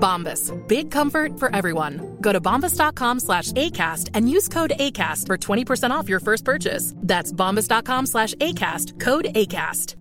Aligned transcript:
Bombas. 0.00 0.50
Big 0.66 0.90
comfort 0.90 1.38
for 1.38 1.54
everyone. 1.54 2.16
Go 2.20 2.32
to 2.32 2.40
bombas.com 2.40 3.20
slash 3.20 3.52
ACAST 3.52 4.08
and 4.14 4.28
use 4.30 4.48
code 4.48 4.72
ACAST 4.80 5.26
for 5.26 5.36
20% 5.36 5.90
off 5.90 6.08
your 6.08 6.20
first 6.20 6.44
purchase. 6.44 6.94
That's 6.96 7.32
bombas.com 7.32 8.06
slash 8.06 8.34
ACAST. 8.34 8.98
Code 8.98 9.26
ACAST. 9.34 9.96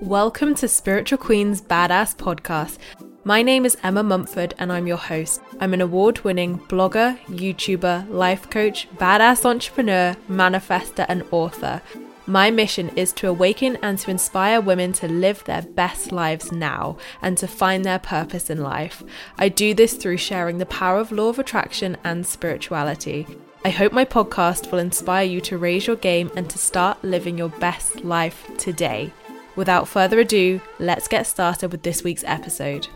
Welcome 0.00 0.54
to 0.54 0.66
Spiritual 0.66 1.18
Queen's 1.18 1.60
Badass 1.60 2.16
Podcast. 2.16 2.78
My 3.22 3.42
name 3.42 3.66
is 3.66 3.76
Emma 3.82 4.02
Mumford 4.02 4.54
and 4.58 4.72
I'm 4.72 4.86
your 4.86 4.96
host. 4.96 5.42
I'm 5.60 5.74
an 5.74 5.82
award 5.82 6.20
winning 6.20 6.58
blogger, 6.58 7.18
YouTuber, 7.26 8.08
life 8.08 8.48
coach, 8.48 8.88
badass 8.96 9.44
entrepreneur, 9.44 10.16
manifester, 10.30 11.04
and 11.06 11.22
author. 11.30 11.82
My 12.30 12.52
mission 12.52 12.90
is 12.90 13.12
to 13.14 13.28
awaken 13.28 13.76
and 13.82 13.98
to 13.98 14.10
inspire 14.12 14.60
women 14.60 14.92
to 14.92 15.08
live 15.08 15.42
their 15.42 15.62
best 15.62 16.12
lives 16.12 16.52
now 16.52 16.96
and 17.20 17.36
to 17.38 17.48
find 17.48 17.84
their 17.84 17.98
purpose 17.98 18.50
in 18.50 18.62
life. 18.62 19.02
I 19.36 19.48
do 19.48 19.74
this 19.74 19.94
through 19.94 20.18
sharing 20.18 20.58
the 20.58 20.66
power 20.66 21.00
of 21.00 21.10
law 21.10 21.30
of 21.30 21.40
attraction 21.40 21.96
and 22.04 22.24
spirituality. 22.24 23.26
I 23.64 23.70
hope 23.70 23.92
my 23.92 24.04
podcast 24.04 24.70
will 24.70 24.78
inspire 24.78 25.24
you 25.26 25.40
to 25.40 25.58
raise 25.58 25.88
your 25.88 25.96
game 25.96 26.30
and 26.36 26.48
to 26.50 26.56
start 26.56 27.02
living 27.02 27.36
your 27.36 27.48
best 27.48 28.04
life 28.04 28.48
today. 28.58 29.12
Without 29.56 29.88
further 29.88 30.20
ado, 30.20 30.60
let's 30.78 31.08
get 31.08 31.26
started 31.26 31.72
with 31.72 31.82
this 31.82 32.04
week's 32.04 32.22
episode. 32.22 32.86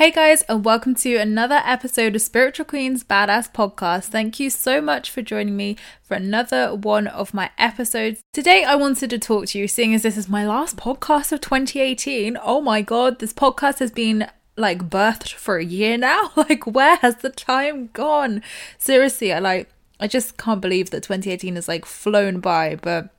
Hey 0.00 0.10
guys, 0.10 0.40
and 0.48 0.64
welcome 0.64 0.94
to 0.94 1.16
another 1.16 1.60
episode 1.62 2.16
of 2.16 2.22
Spiritual 2.22 2.64
Queen's 2.64 3.04
Badass 3.04 3.52
Podcast. 3.52 4.04
Thank 4.04 4.40
you 4.40 4.48
so 4.48 4.80
much 4.80 5.10
for 5.10 5.20
joining 5.20 5.58
me 5.58 5.76
for 6.02 6.14
another 6.14 6.74
one 6.74 7.06
of 7.06 7.34
my 7.34 7.50
episodes. 7.58 8.22
Today, 8.32 8.64
I 8.64 8.76
wanted 8.76 9.10
to 9.10 9.18
talk 9.18 9.48
to 9.48 9.58
you, 9.58 9.68
seeing 9.68 9.94
as 9.94 10.02
this 10.02 10.16
is 10.16 10.26
my 10.26 10.46
last 10.46 10.78
podcast 10.78 11.32
of 11.32 11.42
2018. 11.42 12.38
Oh 12.42 12.62
my 12.62 12.80
god, 12.80 13.18
this 13.18 13.34
podcast 13.34 13.80
has 13.80 13.90
been 13.90 14.26
like 14.56 14.88
birthed 14.88 15.34
for 15.34 15.58
a 15.58 15.64
year 15.66 15.98
now. 15.98 16.32
Like, 16.34 16.66
where 16.66 16.96
has 16.96 17.16
the 17.16 17.28
time 17.28 17.90
gone? 17.92 18.40
Seriously, 18.78 19.34
I 19.34 19.38
like, 19.38 19.68
I 20.00 20.06
just 20.06 20.38
can't 20.38 20.62
believe 20.62 20.88
that 20.92 21.02
2018 21.02 21.56
has 21.56 21.68
like 21.68 21.84
flown 21.84 22.40
by, 22.40 22.76
but 22.76 23.10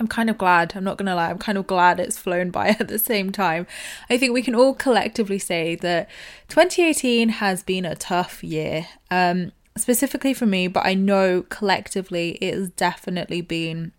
I'm 0.00 0.08
kind 0.08 0.30
of 0.30 0.38
glad, 0.38 0.74
I'm 0.76 0.84
not 0.84 0.96
going 0.96 1.06
to 1.06 1.14
lie, 1.14 1.30
I'm 1.30 1.38
kind 1.38 1.58
of 1.58 1.66
glad 1.66 1.98
it's 1.98 2.18
flown 2.18 2.50
by 2.50 2.68
at 2.80 2.88
the 2.88 2.98
same 2.98 3.30
time. 3.30 3.66
I 4.08 4.18
think 4.18 4.32
we 4.32 4.42
can 4.42 4.54
all 4.54 4.74
collectively 4.74 5.38
say 5.38 5.74
that 5.76 6.08
2018 6.48 7.28
has 7.30 7.62
been 7.62 7.84
a 7.84 7.94
tough 7.94 8.42
year, 8.44 8.86
um, 9.10 9.52
specifically 9.76 10.34
for 10.34 10.46
me, 10.46 10.68
but 10.68 10.86
I 10.86 10.94
know 10.94 11.44
collectively 11.48 12.38
it 12.40 12.54
has 12.54 12.70
definitely 12.70 13.40
been 13.40 13.92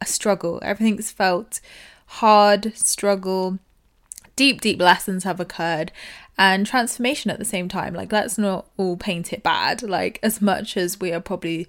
a 0.00 0.06
struggle. 0.06 0.58
Everything's 0.62 1.10
felt 1.10 1.60
hard, 2.06 2.76
struggle, 2.76 3.58
deep, 4.36 4.60
deep 4.60 4.80
lessons 4.80 5.24
have 5.24 5.40
occurred 5.40 5.92
and 6.38 6.66
transformation 6.66 7.30
at 7.30 7.38
the 7.38 7.44
same 7.44 7.68
time. 7.68 7.94
Like, 7.94 8.12
let's 8.12 8.38
not 8.38 8.66
all 8.76 8.96
paint 8.96 9.32
it 9.32 9.42
bad, 9.42 9.82
like, 9.82 10.18
as 10.22 10.40
much 10.40 10.76
as 10.76 10.98
we 10.98 11.12
are 11.12 11.20
probably 11.20 11.68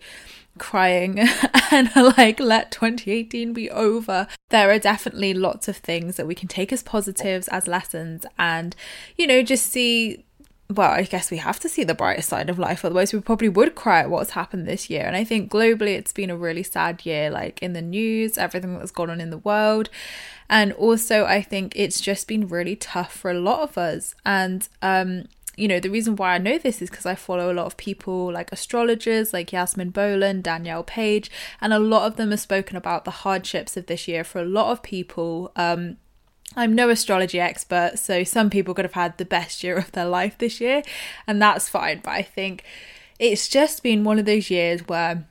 crying 0.57 1.19
and 1.71 1.89
like 1.95 2.39
let 2.39 2.71
2018 2.71 3.53
be 3.53 3.69
over 3.71 4.27
there 4.49 4.69
are 4.69 4.79
definitely 4.79 5.33
lots 5.33 5.67
of 5.67 5.77
things 5.77 6.15
that 6.15 6.27
we 6.27 6.35
can 6.35 6.47
take 6.47 6.71
as 6.71 6.83
positives 6.83 7.47
as 7.47 7.67
lessons 7.67 8.25
and 8.37 8.75
you 9.17 9.25
know 9.25 9.41
just 9.41 9.71
see 9.71 10.23
well, 10.69 10.91
I 10.91 11.03
guess 11.03 11.31
we 11.31 11.37
have 11.37 11.59
to 11.61 11.69
see 11.69 11.83
the 11.83 11.93
brighter 11.93 12.21
side 12.21 12.49
of 12.49 12.57
life, 12.57 12.83
otherwise, 12.83 13.13
we 13.13 13.19
probably 13.19 13.49
would 13.49 13.75
cry 13.75 14.01
at 14.01 14.09
what's 14.09 14.31
happened 14.31 14.65
this 14.65 14.89
year. 14.89 15.05
And 15.05 15.15
I 15.15 15.23
think 15.23 15.51
globally, 15.51 15.95
it's 15.95 16.13
been 16.13 16.29
a 16.29 16.37
really 16.37 16.63
sad 16.63 17.05
year, 17.05 17.29
like 17.29 17.61
in 17.61 17.73
the 17.73 17.81
news, 17.81 18.37
everything 18.37 18.77
that's 18.77 18.91
gone 18.91 19.09
on 19.09 19.21
in 19.21 19.29
the 19.29 19.37
world. 19.37 19.89
And 20.49 20.71
also, 20.73 21.25
I 21.25 21.41
think 21.41 21.73
it's 21.75 22.01
just 22.01 22.27
been 22.27 22.47
really 22.47 22.75
tough 22.75 23.13
for 23.13 23.31
a 23.31 23.39
lot 23.39 23.61
of 23.61 23.77
us. 23.77 24.15
And, 24.25 24.67
um, 24.81 25.25
you 25.55 25.67
know, 25.67 25.79
the 25.79 25.89
reason 25.89 26.15
why 26.15 26.33
I 26.33 26.37
know 26.39 26.57
this 26.57 26.81
is 26.81 26.89
because 26.89 27.05
I 27.05 27.15
follow 27.15 27.51
a 27.51 27.53
lot 27.53 27.65
of 27.65 27.77
people 27.77 28.31
like 28.31 28.51
astrologers 28.51 29.33
like 29.33 29.51
Yasmin 29.51 29.91
Boland, 29.91 30.43
Danielle 30.43 30.83
Page, 30.83 31.29
and 31.61 31.73
a 31.73 31.79
lot 31.79 32.07
of 32.07 32.15
them 32.15 32.31
have 32.31 32.39
spoken 32.39 32.75
about 32.75 33.05
the 33.05 33.11
hardships 33.11 33.77
of 33.77 33.85
this 33.85 34.07
year 34.07 34.23
for 34.23 34.41
a 34.41 34.45
lot 34.45 34.71
of 34.71 34.81
people. 34.81 35.51
Um, 35.55 35.97
I'm 36.55 36.73
no 36.73 36.89
astrology 36.89 37.39
expert, 37.39 37.97
so 37.97 38.23
some 38.23 38.49
people 38.49 38.73
could 38.73 38.85
have 38.85 38.93
had 38.93 39.17
the 39.17 39.25
best 39.25 39.63
year 39.63 39.77
of 39.77 39.91
their 39.91 40.05
life 40.05 40.37
this 40.37 40.59
year, 40.59 40.83
and 41.27 41.41
that's 41.41 41.69
fine. 41.69 42.01
But 42.03 42.11
I 42.11 42.23
think 42.23 42.63
it's 43.19 43.47
just 43.47 43.83
been 43.83 44.03
one 44.03 44.19
of 44.19 44.25
those 44.25 44.49
years 44.49 44.81
where 44.87 45.25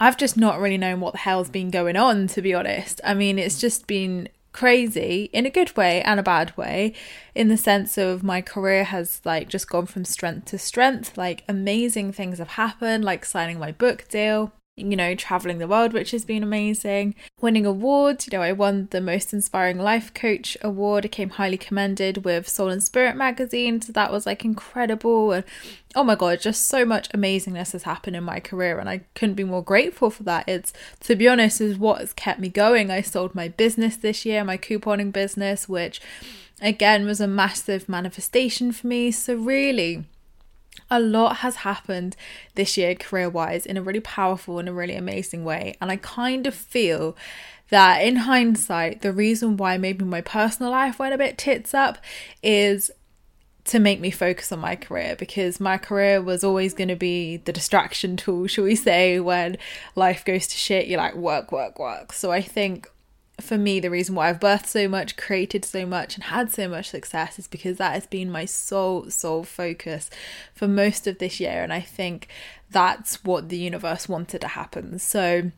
I've 0.00 0.16
just 0.16 0.36
not 0.36 0.60
really 0.60 0.78
known 0.78 1.00
what 1.00 1.12
the 1.12 1.18
hell's 1.18 1.50
been 1.50 1.70
going 1.70 1.96
on, 1.96 2.28
to 2.28 2.42
be 2.42 2.54
honest. 2.54 3.00
I 3.04 3.14
mean, 3.14 3.38
it's 3.38 3.60
just 3.60 3.86
been 3.86 4.28
crazy 4.58 5.30
in 5.32 5.46
a 5.46 5.50
good 5.50 5.76
way 5.76 6.02
and 6.02 6.18
a 6.18 6.22
bad 6.22 6.56
way 6.56 6.92
in 7.32 7.46
the 7.46 7.56
sense 7.56 7.96
of 7.96 8.24
my 8.24 8.42
career 8.42 8.82
has 8.82 9.20
like 9.24 9.48
just 9.48 9.70
gone 9.70 9.86
from 9.86 10.04
strength 10.04 10.46
to 10.46 10.58
strength. 10.58 11.16
Like 11.16 11.44
amazing 11.48 12.10
things 12.10 12.38
have 12.38 12.48
happened 12.48 13.04
like 13.04 13.24
signing 13.24 13.60
my 13.60 13.70
book 13.70 14.08
deal 14.08 14.52
you 14.78 14.96
know, 14.96 15.14
traveling 15.14 15.58
the 15.58 15.66
world, 15.66 15.92
which 15.92 16.12
has 16.12 16.24
been 16.24 16.42
amazing. 16.42 17.14
Winning 17.40 17.66
awards, 17.66 18.26
you 18.26 18.36
know, 18.36 18.42
I 18.42 18.52
won 18.52 18.88
the 18.90 19.00
Most 19.00 19.32
Inspiring 19.32 19.78
Life 19.78 20.14
Coach 20.14 20.56
award. 20.62 21.04
I 21.04 21.08
came 21.08 21.30
highly 21.30 21.58
commended 21.58 22.24
with 22.24 22.48
Soul 22.48 22.68
and 22.68 22.82
Spirit 22.82 23.16
magazine, 23.16 23.82
so 23.82 23.92
that 23.92 24.12
was 24.12 24.26
like 24.26 24.44
incredible. 24.44 25.32
And 25.32 25.44
oh 25.94 26.04
my 26.04 26.14
god, 26.14 26.40
just 26.40 26.66
so 26.66 26.84
much 26.84 27.08
amazingness 27.10 27.72
has 27.72 27.82
happened 27.82 28.16
in 28.16 28.24
my 28.24 28.40
career, 28.40 28.78
and 28.78 28.88
I 28.88 29.02
couldn't 29.14 29.34
be 29.34 29.44
more 29.44 29.62
grateful 29.62 30.10
for 30.10 30.22
that. 30.24 30.48
It's 30.48 30.72
to 31.00 31.16
be 31.16 31.28
honest, 31.28 31.60
is 31.60 31.78
what 31.78 32.00
has 32.00 32.12
kept 32.12 32.40
me 32.40 32.48
going. 32.48 32.90
I 32.90 33.02
sold 33.02 33.34
my 33.34 33.48
business 33.48 33.96
this 33.96 34.24
year, 34.24 34.44
my 34.44 34.56
couponing 34.56 35.12
business, 35.12 35.68
which 35.68 36.00
again 36.60 37.04
was 37.04 37.20
a 37.20 37.26
massive 37.26 37.88
manifestation 37.88 38.72
for 38.72 38.86
me. 38.86 39.10
So 39.10 39.34
really 39.34 40.04
a 40.90 41.00
lot 41.00 41.38
has 41.38 41.56
happened 41.56 42.16
this 42.54 42.76
year 42.76 42.94
career 42.94 43.28
wise 43.28 43.66
in 43.66 43.76
a 43.76 43.82
really 43.82 44.00
powerful 44.00 44.58
and 44.58 44.68
a 44.68 44.72
really 44.72 44.94
amazing 44.94 45.44
way. 45.44 45.76
And 45.80 45.90
I 45.90 45.96
kind 45.96 46.46
of 46.46 46.54
feel 46.54 47.16
that 47.70 47.98
in 47.98 48.16
hindsight, 48.16 49.02
the 49.02 49.12
reason 49.12 49.56
why 49.56 49.76
maybe 49.76 50.04
my 50.04 50.20
personal 50.20 50.72
life 50.72 50.98
went 50.98 51.14
a 51.14 51.18
bit 51.18 51.36
tits 51.36 51.74
up 51.74 51.98
is 52.42 52.90
to 53.64 53.78
make 53.78 54.00
me 54.00 54.10
focus 54.10 54.50
on 54.50 54.58
my 54.58 54.74
career 54.74 55.14
because 55.18 55.60
my 55.60 55.76
career 55.76 56.22
was 56.22 56.42
always 56.42 56.72
going 56.72 56.88
to 56.88 56.96
be 56.96 57.36
the 57.36 57.52
distraction 57.52 58.16
tool, 58.16 58.46
shall 58.46 58.64
we 58.64 58.74
say, 58.74 59.20
when 59.20 59.58
life 59.94 60.24
goes 60.24 60.46
to 60.46 60.56
shit, 60.56 60.88
you're 60.88 60.98
like, 60.98 61.14
work, 61.14 61.52
work, 61.52 61.78
work. 61.78 62.14
So 62.14 62.32
I 62.32 62.40
think 62.40 62.90
for 63.40 63.56
me, 63.56 63.78
the 63.80 63.90
reason 63.90 64.14
why 64.14 64.28
I've 64.28 64.40
birthed 64.40 64.66
so 64.66 64.88
much, 64.88 65.16
created 65.16 65.64
so 65.64 65.86
much, 65.86 66.16
and 66.16 66.24
had 66.24 66.50
so 66.50 66.68
much 66.68 66.90
success 66.90 67.38
is 67.38 67.46
because 67.46 67.76
that 67.76 67.92
has 67.92 68.06
been 68.06 68.30
my 68.30 68.44
sole, 68.44 69.10
sole 69.10 69.44
focus 69.44 70.10
for 70.54 70.66
most 70.66 71.06
of 71.06 71.18
this 71.18 71.38
year. 71.38 71.62
And 71.62 71.72
I 71.72 71.80
think 71.80 72.28
that's 72.70 73.24
what 73.24 73.48
the 73.48 73.56
universe 73.56 74.08
wanted 74.08 74.40
to 74.40 74.48
happen. 74.48 74.98
So, 74.98 75.52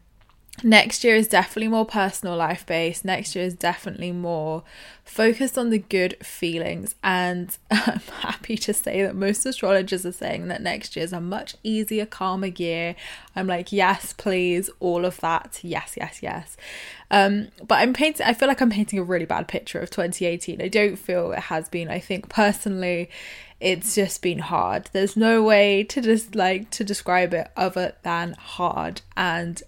next 0.62 1.04
year 1.04 1.14
is 1.16 1.28
definitely 1.28 1.68
more 1.68 1.84
personal 1.84 2.36
life 2.36 2.64
based. 2.66 3.04
Next 3.04 3.34
year 3.34 3.44
is 3.44 3.54
definitely 3.54 4.12
more 4.12 4.62
focused 5.04 5.58
on 5.58 5.70
the 5.70 5.78
good 5.78 6.16
feelings. 6.24 6.94
And 7.02 7.56
I'm 7.70 8.00
happy 8.20 8.56
to 8.58 8.72
say 8.72 9.02
that 9.02 9.14
most 9.14 9.44
astrologers 9.44 10.06
are 10.06 10.12
saying 10.12 10.48
that 10.48 10.62
next 10.62 10.96
year 10.96 11.04
is 11.04 11.12
a 11.12 11.20
much 11.20 11.56
easier, 11.62 12.06
calmer 12.06 12.46
year. 12.46 12.94
I'm 13.34 13.46
like, 13.46 13.72
yes, 13.72 14.12
please, 14.12 14.70
all 14.80 15.04
of 15.04 15.18
that. 15.20 15.60
Yes, 15.62 15.94
yes, 15.96 16.20
yes. 16.22 16.56
Um, 17.10 17.48
but 17.66 17.76
I'm 17.80 17.92
painting, 17.92 18.24
I 18.26 18.34
feel 18.34 18.48
like 18.48 18.60
I'm 18.60 18.70
painting 18.70 18.98
a 18.98 19.04
really 19.04 19.24
bad 19.24 19.48
picture 19.48 19.80
of 19.80 19.90
2018. 19.90 20.62
I 20.62 20.68
don't 20.68 20.96
feel 20.96 21.32
it 21.32 21.40
has 21.40 21.68
been. 21.68 21.88
I 21.88 21.98
think 21.98 22.28
personally, 22.28 23.10
it's 23.60 23.94
just 23.94 24.22
been 24.22 24.38
hard. 24.38 24.88
There's 24.92 25.16
no 25.16 25.42
way 25.42 25.84
to 25.84 26.00
just 26.00 26.34
like 26.34 26.70
to 26.70 26.84
describe 26.84 27.34
it 27.34 27.50
other 27.56 27.94
than 28.02 28.32
hard. 28.32 29.02
And 29.16 29.62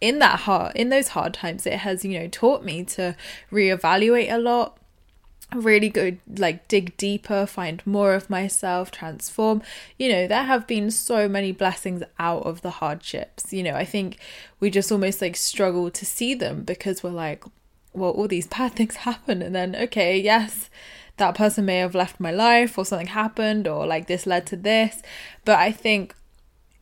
in 0.00 0.18
that 0.18 0.40
hard 0.40 0.74
in 0.76 0.90
those 0.90 1.08
hard 1.08 1.32
times 1.32 1.66
it 1.66 1.78
has 1.78 2.04
you 2.04 2.18
know 2.18 2.28
taught 2.28 2.62
me 2.62 2.84
to 2.84 3.16
reevaluate 3.50 4.30
a 4.30 4.38
lot 4.38 4.78
really 5.54 5.88
go 5.88 6.16
like 6.36 6.66
dig 6.68 6.96
deeper 6.96 7.46
find 7.46 7.86
more 7.86 8.14
of 8.14 8.28
myself 8.28 8.90
transform. 8.90 9.62
You 9.98 10.08
know 10.10 10.26
there 10.26 10.42
have 10.42 10.66
been 10.66 10.90
so 10.90 11.28
many 11.28 11.52
blessings 11.52 12.02
out 12.18 12.42
of 12.42 12.62
the 12.62 12.70
hardships. 12.70 13.52
You 13.52 13.62
know 13.62 13.74
i 13.74 13.84
think 13.84 14.18
we 14.58 14.70
just 14.70 14.90
almost 14.90 15.22
like 15.22 15.36
struggle 15.36 15.90
to 15.90 16.04
see 16.04 16.34
them 16.34 16.64
because 16.64 17.02
we're 17.02 17.10
like 17.10 17.44
well 17.92 18.10
all 18.10 18.28
these 18.28 18.46
bad 18.46 18.72
things 18.76 18.96
happen 18.96 19.40
and 19.40 19.54
then 19.54 19.76
okay 19.76 20.18
yes 20.18 20.68
that 21.16 21.34
person 21.34 21.64
may 21.64 21.78
have 21.78 21.94
left 21.94 22.20
my 22.20 22.30
life 22.30 22.76
or 22.76 22.84
something 22.84 23.06
happened 23.06 23.66
or 23.66 23.86
like 23.86 24.06
this 24.06 24.26
led 24.26 24.46
to 24.46 24.56
this. 24.56 25.00
But 25.44 25.58
i 25.58 25.70
think 25.70 26.14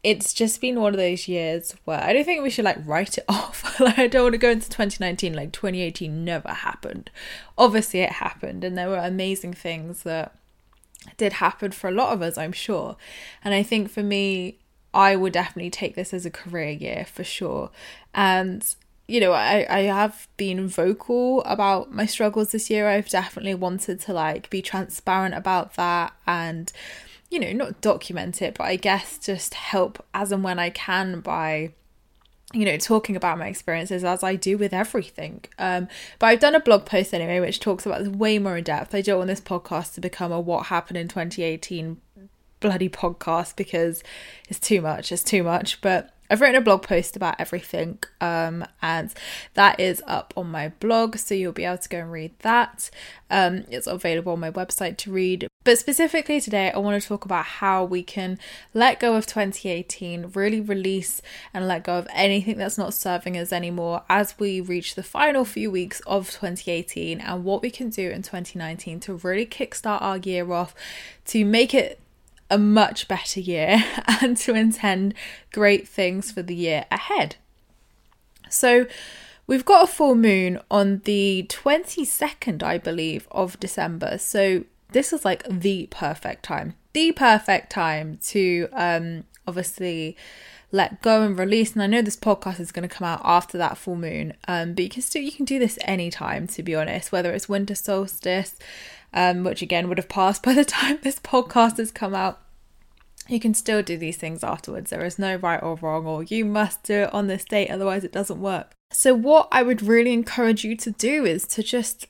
it's 0.05 0.35
just 0.35 0.61
been 0.61 0.81
one 0.81 0.93
of 0.93 0.99
those 0.99 1.27
years 1.27 1.75
where 1.87 2.01
I 2.05 2.13
don't 2.13 2.25
think 2.25 2.43
we 2.43 2.51
should 2.51 2.67
like 2.67 2.77
write 2.87 3.17
it 3.17 3.25
off. 3.29 3.81
like 3.81 3.99
I 3.99 4.07
don't 4.07 4.25
want 4.25 4.35
to 4.35 4.39
go 4.39 4.51
into 4.51 4.69
2019 4.69 5.33
like 5.33 5.51
2018 5.51 6.25
never 6.25 6.51
happened. 6.51 7.11
Obviously 7.57 8.01
it 8.01 8.13
happened 8.13 8.63
and 8.63 8.77
there 8.77 8.91
were 8.91 8.99
amazing 8.99 9.55
things 9.55 10.03
that 10.03 10.37
did 11.17 11.35
happen 11.35 11.73
for 11.73 11.89
a 11.89 11.93
lot 11.93 12.13
of 12.13 12.23
us, 12.23 12.39
I'm 12.39 12.53
sure. 12.53 12.97
And 13.43 13.55
I 13.55 13.63
think 13.63 13.91
for 13.91 14.03
me 14.03 14.59
I 14.93 15.17
would 15.17 15.33
definitely 15.33 15.71
take 15.71 15.97
this 15.97 16.13
as 16.13 16.27
a 16.27 16.31
career 16.31 16.71
year 16.71 17.07
for 17.11 17.25
sure. 17.25 17.71
And 18.15 18.63
you 19.07 19.21
know, 19.21 19.33
I, 19.33 19.67
I 19.69 19.81
have 19.81 20.29
been 20.37 20.67
vocal 20.67 21.43
about 21.45 21.93
my 21.93 22.07
struggles 22.07 22.53
this 22.53 22.71
year. 22.71 22.89
I've 22.89 23.09
definitely 23.09 23.55
wanted 23.55 24.01
to 24.01 24.13
like 24.13 24.49
be 24.51 24.63
transparent 24.63 25.35
about 25.35 25.75
that 25.75 26.15
and 26.27 26.73
you 27.35 27.41
know, 27.41 27.53
not 27.53 27.81
document 27.81 28.41
it, 28.41 28.55
but 28.57 28.63
I 28.63 28.77
guess 28.77 29.19
just 29.19 29.55
help 29.55 30.01
as 30.15 30.31
and 30.31 30.45
when 30.45 30.61
I 30.61 30.71
can 30.71 31.19
by 31.19 31.73
you 32.53 32.65
know 32.65 32.77
talking 32.77 33.17
about 33.17 33.39
my 33.39 33.49
experiences 33.49 34.05
as 34.05 34.23
I 34.23 34.37
do 34.37 34.57
with 34.57 34.73
everything. 34.73 35.43
Um, 35.59 35.89
but 36.21 36.29
I've 36.29 36.39
done 36.39 36.55
a 36.55 36.61
blog 36.61 36.87
post 36.87 37.13
anyway 37.13 37.41
which 37.41 37.59
talks 37.59 37.87
about 37.87 38.05
this 38.05 38.09
way 38.09 38.39
more 38.39 38.57
in 38.57 38.63
depth. 38.63 38.95
I 38.95 39.01
don't 39.01 39.19
want 39.19 39.27
this 39.27 39.41
podcast 39.41 39.95
to 39.95 40.01
become 40.01 40.31
a 40.31 40.39
what 40.39 40.67
happened 40.67 40.97
in 40.97 41.09
2018 41.09 42.01
bloody 42.61 42.89
podcast 42.89 43.57
because 43.57 44.05
it's 44.49 44.61
too 44.61 44.81
much. 44.81 45.11
It's 45.11 45.25
too 45.25 45.43
much. 45.43 45.81
But 45.81 46.14
I've 46.31 46.41
written 46.41 46.57
a 46.57 46.61
blog 46.61 46.83
post 46.83 47.17
about 47.17 47.37
everything, 47.39 47.99
um, 48.21 48.65
and 48.81 49.13
that 49.55 49.79
is 49.79 50.03
up 50.07 50.33
on 50.37 50.51
my 50.51 50.71
blog, 50.81 51.17
so 51.17 51.35
you'll 51.35 51.53
be 51.53 51.65
able 51.65 51.79
to 51.79 51.89
go 51.89 51.99
and 51.99 52.11
read 52.13 52.39
that. 52.41 52.91
Um, 53.31 53.65
it's 53.71 53.87
available 53.87 54.33
on 54.33 54.41
my 54.41 54.51
website 54.51 54.97
to 54.99 55.13
read. 55.13 55.49
But 55.65 55.79
specifically 55.79 56.41
today, 56.41 56.71
I 56.71 56.79
want 56.79 57.01
to 57.01 57.07
talk 57.07 57.25
about 57.25 57.45
how 57.45 57.85
we 57.85 58.03
can 58.03 58.39
let 58.73 59.01
go 59.01 59.17
of 59.17 59.27
2018, 59.27 60.33
really 60.35 60.61
release 60.61 61.21
and 61.53 61.69
let 61.69 61.85
go 61.85 61.99
of 61.99 62.09
anything 62.13 62.59
that's 62.59 62.79
not 62.79 62.95
serving 62.95 63.37
us 63.37 63.53
anymore 63.53 64.03
as 64.09 64.39
we 64.39 64.61
reach 64.61 64.95
the 64.95 65.03
final 65.03 65.45
few 65.45 65.71
weeks 65.71 66.01
of 66.07 66.31
2018, 66.31 67.21
and 67.21 67.45
what 67.45 67.61
we 67.61 67.71
can 67.71 67.91
do 67.91 68.11
in 68.11 68.23
2019 68.23 69.01
to 69.01 69.15
really 69.17 69.47
kickstart 69.47 70.01
our 70.01 70.19
year 70.19 70.51
off 70.53 70.75
to 71.27 71.45
make 71.45 71.75
it 71.75 72.01
a 72.55 72.59
much 72.59 73.09
better 73.09 73.41
year 73.41 73.85
and 74.21 74.37
to 74.37 74.55
intend 74.55 75.15
great 75.53 75.89
things 75.89 76.31
for 76.31 76.43
the 76.43 76.55
year 76.55 76.87
ahead. 76.91 77.37
So, 78.49 78.87
we've 79.47 79.65
got 79.65 79.85
a 79.85 79.93
full 79.93 80.15
moon 80.15 80.61
on 80.71 81.03
the 81.05 81.47
22nd, 81.49 82.63
I 82.63 82.79
believe, 82.79 83.27
of 83.33 83.59
December. 83.59 84.19
So, 84.19 84.65
this 84.93 85.13
is 85.13 85.25
like 85.25 85.45
the 85.49 85.89
perfect 85.91 86.45
time, 86.45 86.75
the 86.93 87.11
perfect 87.11 87.71
time 87.71 88.19
to 88.29 88.69
um, 88.73 89.25
obviously 89.47 90.17
let 90.71 91.03
go 91.03 91.23
and 91.23 91.37
release. 91.37 91.73
And 91.73 91.83
I 91.83 91.89
know 91.89 92.03
this 92.03 92.17
podcast 92.17 92.61
is 92.61 92.73
going 92.73 92.89
to 92.89 92.95
come 92.95 93.07
out 93.07 93.21
after 93.25 93.59
that 93.59 93.77
full 93.77 93.97
moon, 93.97 94.35
um, 94.47 94.75
but 94.75 94.85
you 94.85 94.91
can 94.91 95.03
still 95.03 95.23
you 95.23 95.33
can 95.33 95.45
do 95.45 95.59
this 95.59 95.79
anytime, 95.83 96.47
to 96.49 96.63
be 96.63 96.75
honest, 96.75 97.11
whether 97.11 97.33
it's 97.33 97.49
winter 97.49 97.75
solstice, 97.75 98.57
um, 99.13 99.43
which 99.43 99.63
again 99.63 99.89
would 99.89 99.99
have 99.99 100.09
passed 100.09 100.43
by 100.45 100.55
the 100.55 100.65
time 100.65 100.99
this 101.03 101.19
podcast 101.19 101.79
has 101.79 101.91
come 101.91 102.15
out. 102.15 102.41
You 103.29 103.41
can 103.41 103.55
still 103.55 103.83
do 103.83 103.97
these 103.97 104.17
things 104.17 104.45
afterwards. 104.45 104.91
There 104.91 105.05
is 105.05 105.19
no 105.19 105.37
right 105.37 105.63
or 105.63 105.77
wrong, 105.77 106.07
or 106.07 106.23
you 106.25 106.45
must 106.45 106.83
do 106.83 107.03
it 107.03 107.15
on 107.15 107.27
this 107.27 107.45
date, 107.45 107.71
otherwise, 107.71 108.05
it 108.05 108.13
doesn't 108.13 108.41
work. 108.41 108.73
So, 108.91 109.15
what 109.15 109.49
I 109.51 109.63
would 109.63 109.83
really 109.83 110.13
encourage 110.13 110.65
you 110.65 110.77
to 110.77 110.91
do 110.91 111.25
is 111.25 111.47
to 111.49 111.63
just 111.63 112.07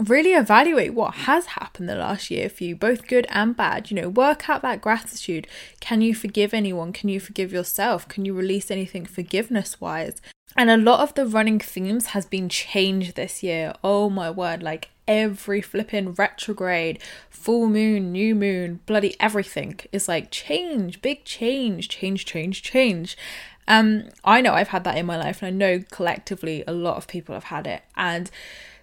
really 0.00 0.32
evaluate 0.32 0.94
what 0.94 1.14
has 1.14 1.46
happened 1.46 1.88
the 1.88 1.94
last 1.94 2.30
year 2.30 2.48
for 2.48 2.64
you, 2.64 2.76
both 2.76 3.06
good 3.06 3.26
and 3.30 3.56
bad. 3.56 3.90
You 3.90 4.00
know, 4.00 4.08
work 4.08 4.48
out 4.48 4.62
that 4.62 4.80
gratitude. 4.80 5.46
Can 5.80 6.00
you 6.00 6.14
forgive 6.14 6.52
anyone? 6.52 6.92
Can 6.92 7.08
you 7.08 7.20
forgive 7.20 7.52
yourself? 7.52 8.08
Can 8.08 8.24
you 8.24 8.34
release 8.34 8.70
anything 8.70 9.04
forgiveness 9.06 9.80
wise? 9.80 10.20
And 10.54 10.70
a 10.70 10.76
lot 10.76 11.00
of 11.00 11.14
the 11.14 11.26
running 11.26 11.58
themes 11.58 12.06
has 12.06 12.24
been 12.24 12.48
changed 12.48 13.14
this 13.16 13.42
year. 13.42 13.74
Oh 13.82 14.08
my 14.08 14.30
word, 14.30 14.62
like 14.62 14.90
every 15.06 15.60
flipping 15.60 16.12
retrograde, 16.12 16.98
full 17.28 17.68
moon, 17.68 18.12
new 18.12 18.34
moon, 18.34 18.80
bloody 18.86 19.14
everything 19.20 19.78
is 19.92 20.08
like 20.08 20.30
change, 20.30 21.02
big 21.02 21.24
change, 21.24 21.88
change, 21.88 22.24
change, 22.24 22.62
change. 22.62 23.16
Um, 23.68 24.04
I 24.24 24.40
know 24.40 24.52
I've 24.52 24.68
had 24.68 24.84
that 24.84 24.96
in 24.96 25.06
my 25.06 25.16
life, 25.16 25.42
and 25.42 25.48
I 25.48 25.50
know 25.50 25.84
collectively 25.90 26.62
a 26.66 26.72
lot 26.72 26.96
of 26.96 27.08
people 27.08 27.34
have 27.34 27.44
had 27.44 27.66
it. 27.66 27.82
And 27.96 28.30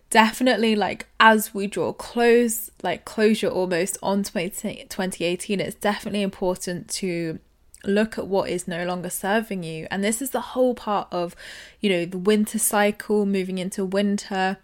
definitely, 0.10 0.76
like 0.76 1.08
as 1.20 1.54
we 1.54 1.68
draw 1.68 1.94
close, 1.94 2.70
like 2.84 3.06
closure 3.06 3.48
almost 3.48 3.98
on 4.04 4.24
20, 4.24 4.86
2018, 4.90 5.60
it's 5.60 5.76
definitely 5.76 6.22
important 6.22 6.90
to 6.90 7.40
look 7.86 8.18
at 8.18 8.28
what 8.28 8.50
is 8.50 8.68
no 8.68 8.86
longer 8.86 9.10
serving 9.10 9.64
you. 9.64 9.88
And 9.92 10.04
this 10.04 10.22
is 10.22 10.32
the 10.32 10.42
whole 10.42 10.74
part 10.74 11.08
of, 11.12 11.36
you 11.80 11.90
know, 11.90 12.06
the 12.06 12.18
winter 12.18 12.60
cycle, 12.60 13.26
moving 13.26 13.58
into 13.58 13.86
winter 13.86 14.58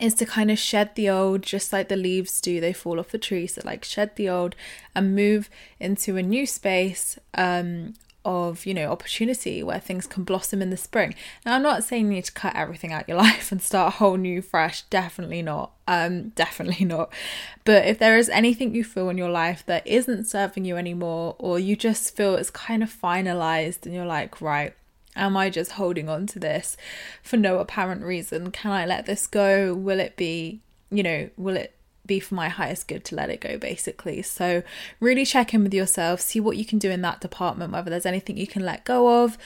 is 0.00 0.14
to 0.14 0.26
kind 0.26 0.50
of 0.50 0.58
shed 0.58 0.94
the 0.94 1.08
old 1.08 1.42
just 1.42 1.72
like 1.72 1.88
the 1.88 1.96
leaves 1.96 2.40
do 2.40 2.60
they 2.60 2.72
fall 2.72 2.98
off 2.98 3.10
the 3.10 3.18
tree 3.18 3.46
so 3.46 3.62
like 3.64 3.84
shed 3.84 4.10
the 4.16 4.28
old 4.28 4.56
and 4.94 5.14
move 5.14 5.48
into 5.78 6.16
a 6.16 6.22
new 6.22 6.44
space 6.46 7.16
um 7.34 7.94
of 8.24 8.64
you 8.66 8.74
know 8.74 8.90
opportunity 8.90 9.62
where 9.62 9.78
things 9.78 10.06
can 10.06 10.24
blossom 10.24 10.62
in 10.62 10.70
the 10.70 10.76
spring 10.76 11.14
now 11.44 11.54
i'm 11.54 11.62
not 11.62 11.84
saying 11.84 12.06
you 12.06 12.12
need 12.12 12.24
to 12.24 12.32
cut 12.32 12.54
everything 12.54 12.92
out 12.92 13.08
your 13.08 13.16
life 13.28 13.52
and 13.52 13.60
start 13.60 13.94
a 13.94 13.96
whole 13.96 14.16
new 14.16 14.40
fresh 14.40 14.82
definitely 14.82 15.42
not 15.42 15.72
um 15.86 16.28
definitely 16.36 16.84
not 16.84 17.12
but 17.64 17.86
if 17.86 17.98
there 17.98 18.16
is 18.16 18.28
anything 18.30 18.74
you 18.74 18.84
feel 18.84 19.08
in 19.08 19.18
your 19.18 19.30
life 19.30 19.64
that 19.66 19.86
isn't 19.86 20.26
serving 20.26 20.64
you 20.64 20.76
anymore 20.76 21.36
or 21.38 21.58
you 21.58 21.76
just 21.76 22.16
feel 22.16 22.34
it's 22.34 22.50
kind 22.50 22.82
of 22.82 22.90
finalized 22.90 23.84
and 23.84 23.94
you're 23.94 24.06
like 24.06 24.40
right 24.40 24.74
Am 25.16 25.36
I 25.36 25.48
just 25.48 25.72
holding 25.72 26.08
on 26.08 26.26
to 26.28 26.38
this 26.38 26.76
for 27.22 27.36
no 27.36 27.58
apparent 27.58 28.02
reason? 28.02 28.50
Can 28.50 28.72
I 28.72 28.84
let 28.84 29.06
this 29.06 29.26
go? 29.26 29.72
Will 29.72 30.00
it 30.00 30.16
be, 30.16 30.60
you 30.90 31.04
know, 31.04 31.30
will 31.36 31.56
it 31.56 31.73
be 32.06 32.20
for 32.20 32.34
my 32.34 32.48
highest 32.48 32.88
good 32.88 33.04
to 33.06 33.14
let 33.14 33.30
it 33.30 33.40
go, 33.40 33.58
basically? 33.58 34.22
So, 34.22 34.62
really 35.00 35.24
check 35.24 35.54
in 35.54 35.62
with 35.62 35.74
yourself, 35.74 36.20
see 36.20 36.40
what 36.40 36.56
you 36.56 36.64
can 36.64 36.78
do 36.78 36.90
in 36.90 37.02
that 37.02 37.20
department, 37.20 37.72
whether 37.72 37.90
there's 37.90 38.06
anything 38.06 38.36
you 38.36 38.46
can 38.46 38.64
let 38.64 38.84
go 38.84 39.24
of, 39.24 39.38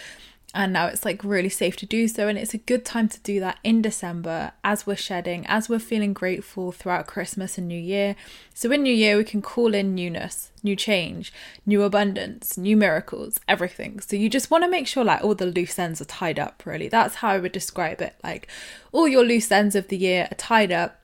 and 0.54 0.72
now 0.72 0.86
it's 0.86 1.04
like 1.04 1.22
really 1.22 1.50
safe 1.50 1.76
to 1.76 1.86
do 1.86 2.08
so. 2.08 2.26
And 2.26 2.38
it's 2.38 2.54
a 2.54 2.58
good 2.58 2.84
time 2.84 3.08
to 3.08 3.20
do 3.20 3.38
that 3.40 3.58
in 3.62 3.82
december 3.82 4.52
as 4.64 4.86
we're 4.86 4.96
shedding 4.96 5.46
as 5.46 5.68
we're 5.68 5.78
feeling 5.78 6.12
grateful 6.12 6.72
throughout 6.72 7.06
christmas 7.06 7.58
and 7.58 7.68
new 7.68 7.78
year. 7.78 8.16
So 8.54 8.72
in 8.72 8.82
new 8.82 8.94
year 8.94 9.16
we 9.16 9.24
can 9.24 9.42
call 9.42 9.74
in 9.74 9.94
newness 9.94 10.50
new 10.62 10.74
change 10.74 11.32
new 11.64 11.82
abundance 11.82 12.56
new 12.56 12.76
miracles 12.76 13.38
everything. 13.46 14.00
So 14.00 14.16
you 14.16 14.30
just 14.30 14.50
want 14.50 14.64
to 14.64 14.70
make 14.70 14.86
sure 14.86 15.04
like 15.04 15.22
all 15.22 15.34
the 15.34 15.46
loose 15.46 15.78
ends 15.78 16.00
are 16.00 16.06
tied 16.06 16.38
up 16.38 16.62
really. 16.64 16.88
That's 16.88 17.16
how 17.16 17.28
i 17.28 17.38
would 17.38 17.52
describe 17.52 18.00
it. 18.00 18.14
Like 18.24 18.48
all 18.90 19.06
your 19.06 19.24
loose 19.24 19.52
ends 19.52 19.76
of 19.76 19.88
the 19.88 19.98
year 19.98 20.28
are 20.30 20.36
tied 20.36 20.72
up 20.72 20.97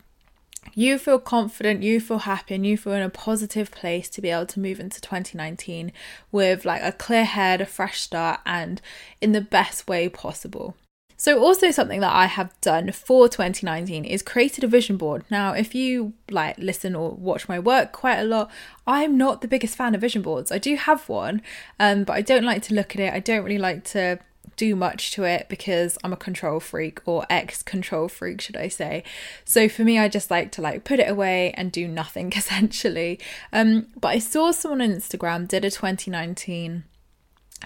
you 0.72 0.98
feel 0.98 1.18
confident, 1.18 1.82
you 1.82 2.00
feel 2.00 2.18
happy, 2.18 2.54
and 2.54 2.66
you 2.66 2.76
feel 2.76 2.94
in 2.94 3.02
a 3.02 3.10
positive 3.10 3.70
place 3.70 4.08
to 4.10 4.20
be 4.20 4.30
able 4.30 4.46
to 4.46 4.60
move 4.60 4.80
into 4.80 5.00
2019 5.00 5.92
with 6.32 6.64
like 6.64 6.82
a 6.82 6.92
clear 6.92 7.24
head, 7.24 7.60
a 7.60 7.66
fresh 7.66 8.00
start, 8.00 8.40
and 8.46 8.80
in 9.20 9.32
the 9.32 9.40
best 9.40 9.86
way 9.86 10.08
possible. 10.08 10.76
So, 11.16 11.40
also 11.40 11.70
something 11.70 12.00
that 12.00 12.12
I 12.12 12.26
have 12.26 12.52
done 12.60 12.90
for 12.92 13.28
2019 13.28 14.04
is 14.04 14.22
created 14.22 14.64
a 14.64 14.66
vision 14.66 14.96
board. 14.96 15.24
Now, 15.30 15.52
if 15.52 15.74
you 15.74 16.12
like 16.30 16.58
listen 16.58 16.94
or 16.94 17.12
watch 17.12 17.48
my 17.48 17.58
work 17.58 17.92
quite 17.92 18.18
a 18.18 18.24
lot, 18.24 18.50
I'm 18.86 19.16
not 19.16 19.40
the 19.40 19.48
biggest 19.48 19.76
fan 19.76 19.94
of 19.94 20.00
vision 20.00 20.22
boards. 20.22 20.50
I 20.50 20.58
do 20.58 20.76
have 20.76 21.08
one, 21.08 21.40
um, 21.78 22.04
but 22.04 22.14
I 22.14 22.20
don't 22.20 22.44
like 22.44 22.62
to 22.64 22.74
look 22.74 22.94
at 22.94 23.00
it. 23.00 23.14
I 23.14 23.20
don't 23.20 23.44
really 23.44 23.58
like 23.58 23.84
to 23.84 24.18
do 24.56 24.76
much 24.76 25.12
to 25.12 25.24
it 25.24 25.46
because 25.48 25.98
I'm 26.04 26.12
a 26.12 26.16
control 26.16 26.60
freak 26.60 27.00
or 27.04 27.26
ex 27.28 27.62
control 27.62 28.08
freak, 28.08 28.40
should 28.40 28.56
I 28.56 28.68
say. 28.68 29.04
So 29.44 29.68
for 29.68 29.82
me, 29.82 29.98
I 29.98 30.08
just 30.08 30.30
like 30.30 30.52
to 30.52 30.62
like 30.62 30.84
put 30.84 31.00
it 31.00 31.08
away 31.08 31.52
and 31.56 31.72
do 31.72 31.88
nothing 31.88 32.32
essentially. 32.36 33.18
Um, 33.52 33.88
but 34.00 34.08
I 34.08 34.18
saw 34.18 34.52
someone 34.52 34.82
on 34.82 34.90
Instagram 34.90 35.48
did 35.48 35.64
a 35.64 35.70
2019 35.70 36.84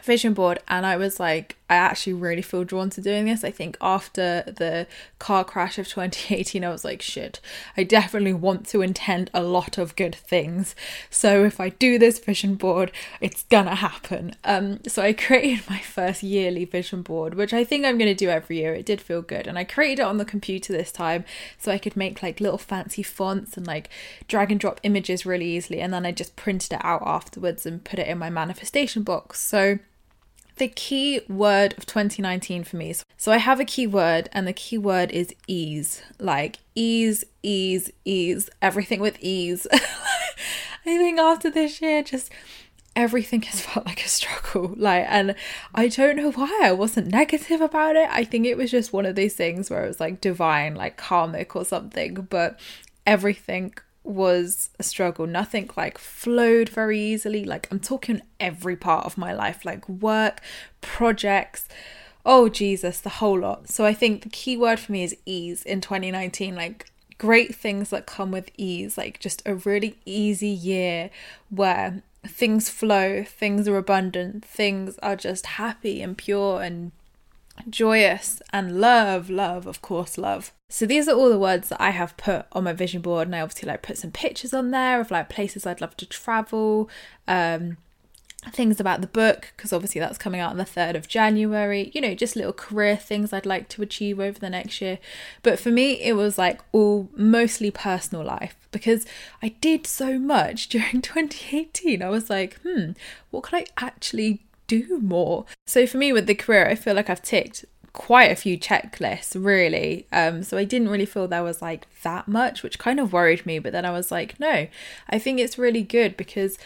vision 0.03 0.35
board 0.35 0.61
and 0.69 0.87
I 0.87 0.97
was 0.97 1.19
like 1.19 1.58
I 1.71 1.77
actually 1.77 2.15
really 2.15 2.43
feel 2.43 2.65
drawn 2.65 2.91
to 2.91 3.01
doing 3.03 3.27
this. 3.27 3.45
I 3.45 3.51
think 3.51 3.77
after 3.81 4.43
the 4.47 4.87
car 5.19 5.45
crash 5.45 5.79
of 5.79 5.87
2018 5.89 6.65
I 6.65 6.71
was 6.71 6.85
like 6.85 7.03
shit. 7.03 7.41
I 7.77 7.85
definitely 7.85 8.33
want 8.33 8.67
to 8.69 8.83
intend 8.83 9.31
a 9.35 9.43
lot 9.43 9.79
of 9.79 9.97
good 9.97 10.15
things. 10.15 10.75
So 11.11 11.45
if 11.45 11.61
I 11.61 11.71
do 11.71 11.99
this 11.99 12.19
vision 12.19 12.55
board, 12.55 12.91
it's 13.21 13.45
gonna 13.45 13.75
happen. 13.77 14.35
Um 14.45 14.81
so 14.87 15.03
I 15.03 15.13
created 15.29 15.69
my 15.69 15.81
first 15.81 16.23
yearly 16.23 16.65
vision 16.65 17.03
board, 17.03 17.35
which 17.35 17.53
I 17.53 17.65
think 17.65 17.85
I'm 17.85 17.99
to 17.99 18.15
do 18.15 18.31
every 18.31 18.59
year. 18.59 18.75
It 18.75 18.87
did 18.87 19.01
feel 19.01 19.23
good 19.23 19.47
and 19.47 19.59
I 19.59 19.65
created 19.65 20.03
it 20.03 20.07
on 20.07 20.19
the 20.19 20.25
computer 20.25 20.73
this 20.73 20.93
time 20.93 21.25
so 21.59 21.71
I 21.71 21.79
could 21.79 21.97
make 21.97 22.23
like 22.23 22.41
little 22.41 22.59
fancy 22.59 23.03
fonts 23.03 23.57
and 23.57 23.67
like 23.67 23.91
drag 24.29 24.51
and 24.51 24.61
drop 24.61 24.81
images 24.83 25.27
really 25.27 25.47
easily 25.47 25.81
and 25.81 25.93
then 25.93 26.07
I 26.07 26.13
just 26.13 26.37
printed 26.37 26.73
it 26.73 26.85
out 26.85 27.03
afterwards 27.05 27.67
and 27.67 27.85
put 27.85 27.99
it 27.99 28.07
in 28.07 28.19
my 28.19 28.31
manifestation 28.31 29.03
box. 29.03 29.41
So 29.41 29.79
the 30.59 30.69
key 30.69 31.21
word 31.29 31.75
of 31.79 31.87
2019 31.87 32.65
for 32.65 32.77
me. 32.77 32.95
So 33.17 33.33
I 33.33 33.39
have 33.39 33.61
a 33.61 33.65
key 33.65 33.87
word, 33.87 34.29
and 34.33 34.47
the 34.47 34.53
key 34.53 34.79
word 34.79 35.11
is 35.11 35.35
ease. 35.47 36.03
Like 36.19 36.59
ease, 36.75 37.25
ease, 37.43 37.91
ease. 38.05 38.51
Everything 38.61 39.01
with 39.01 39.19
ease. 39.21 39.67
I 39.73 40.97
think 40.97 41.19
after 41.19 41.51
this 41.51 41.83
year, 41.83 42.03
just 42.03 42.31
everything 42.97 43.43
has 43.43 43.61
felt 43.67 43.87
like 43.87 44.05
a 44.05 44.09
struggle. 44.09 44.75
Like, 44.77 45.07
and 45.09 45.35
I 45.75 45.89
don't 45.89 46.17
know 46.17 46.33
why 46.33 46.61
I 46.65 46.73
wasn't 46.73 47.09
negative 47.09 47.61
about 47.61 47.97
it. 47.97 48.09
I 48.11 48.25
think 48.25 48.47
it 48.47 48.57
was 48.57 48.71
just 48.71 48.93
one 48.93 49.07
of 49.07 49.15
those 49.17 49.35
things 49.35 49.71
where 49.71 49.85
it 49.85 49.89
was 49.89 50.01
like 50.01 50.21
divine, 50.21 50.75
like 50.75 50.97
karmic 50.97 51.55
or 51.55 51.65
something. 51.65 52.15
But 52.29 52.59
everything 53.07 53.75
was 54.09 54.71
a 54.79 54.83
struggle. 54.83 55.27
Nothing 55.27 55.71
like 55.77 55.99
flowed 55.99 56.69
very 56.69 56.99
easily. 56.99 57.45
Like 57.45 57.69
I'm 57.71 57.81
talking 57.81 58.23
every 58.41 58.77
part 58.77 59.07
of 59.07 59.19
my 59.19 59.33
life, 59.33 59.65
like 59.65 59.89
work, 59.89 60.41
projects. 60.81 61.69
Oh 62.25 62.49
Jesus, 62.49 63.01
the 63.01 63.09
whole 63.09 63.41
lot. 63.41 63.69
So 63.69 63.85
I 63.85 63.95
think 63.95 64.23
the 64.23 64.29
key 64.31 64.57
word 64.57 64.81
for 64.81 64.93
me 64.93 65.05
is 65.05 65.17
ease 65.27 65.63
in 65.63 65.81
2019. 65.81 66.55
Like 66.55 66.91
great 67.19 67.55
things 67.55 67.91
that 67.91 68.07
come 68.07 68.31
with 68.31 68.51
ease, 68.57 68.97
like 68.97 69.21
just 69.21 69.43
a 69.45 69.55
really 69.55 69.99
easy 70.05 70.49
year 70.49 71.11
where 71.51 72.03
things 72.27 72.69
flow, 72.69 73.25
things 73.25 73.69
are 73.69 73.77
abundant, 73.77 74.45
things 74.45 74.99
are 75.03 75.17
just 75.17 75.47
happy 75.47 76.01
and 76.01 76.17
pure 76.17 76.63
and 76.63 76.93
joyous 77.69 78.41
and 78.53 78.81
love, 78.81 79.31
love, 79.31 79.67
of 79.67 79.83
course, 79.83 80.19
love. 80.19 80.53
So 80.71 80.85
these 80.85 81.09
are 81.09 81.17
all 81.17 81.31
the 81.31 81.39
words 81.39 81.71
that 81.71 81.81
I 81.81 81.91
have 81.91 82.17
put 82.17 82.47
on 82.53 82.65
my 82.65 82.73
vision 82.73 83.01
board, 83.01 83.29
and 83.29 83.35
I 83.35 83.41
obviously 83.41 83.69
like 83.69 83.83
put 83.83 83.99
some 83.99 84.11
pictures 84.11 84.53
on 84.53 84.71
there 84.71 85.01
of 85.01 85.11
like 85.11 85.29
places 85.29 85.67
I'd 85.67 85.81
love 85.81 85.97
to 85.99 86.07
travel, 86.07 86.91
um, 87.27 87.79
things 88.53 88.79
about 88.79 89.01
the 89.01 89.07
book 89.07 89.53
because 89.57 89.73
obviously 89.73 90.01
that's 90.01 90.19
coming 90.19 90.41
out 90.41 90.51
on 90.51 90.59
the 90.59 90.65
3rd 90.65 90.95
of 90.95 91.09
January, 91.09 91.91
you 91.95 92.01
know, 92.01 92.15
just 92.15 92.37
little 92.37 92.53
career 92.53 92.97
things 92.97 93.33
I'd 93.33 93.47
like 93.47 93.69
to 93.71 93.83
achieve 93.83 94.21
over 94.21 94.39
the 94.39 94.51
next 94.51 94.81
year. 94.81 94.99
But 95.43 95.59
for 95.59 95.71
me, 95.71 96.01
it 96.01 96.15
was 96.15 96.39
like 96.39 96.61
all 96.73 97.09
mostly 97.17 97.71
personal 97.71 98.25
life 98.25 98.57
because 98.71 99.07
I 99.43 99.51
did 99.61 99.87
so 99.87 100.19
much 100.19 100.69
during 100.69 101.03
2018. 101.03 102.03
I 102.03 102.09
was 102.09 102.31
like, 102.31 102.61
hmm, 102.63 102.93
what 103.31 103.45
could 103.45 103.57
I 103.57 103.67
actually 103.77 104.43
do 104.69 105.01
more. 105.03 105.45
So 105.67 105.87
for 105.87 105.97
me 105.97 106.13
with 106.13 106.27
the 106.27 106.35
career, 106.37 106.69
I 106.69 106.77
feel 106.77 106.95
like 106.95 107.11
I've 107.11 107.23
ticked 107.23 107.65
quite 107.93 108.31
a 108.31 108.37
few 108.37 108.57
checklists 108.57 109.35
really. 109.43 110.07
Um 110.13 110.45
so 110.45 110.57
i 110.57 110.63
didn't 110.63 110.91
really 110.91 111.07
feel 111.07 111.27
there 111.27 111.43
was 111.43 111.61
like 111.61 111.87
that 112.03 112.29
much 112.29 112.63
which 112.63 112.79
kind 112.79 113.01
of 113.01 113.13
worried 113.13 113.45
me. 113.45 113.59
But 113.59 113.73
then 113.73 113.85
i 113.85 113.91
was 113.91 114.13
like 114.13 114.39
no 114.39 114.69
i 115.11 115.19
think 115.19 115.41
it's 115.41 115.59
really 115.59 115.83
good 115.83 116.17
because 116.17 116.59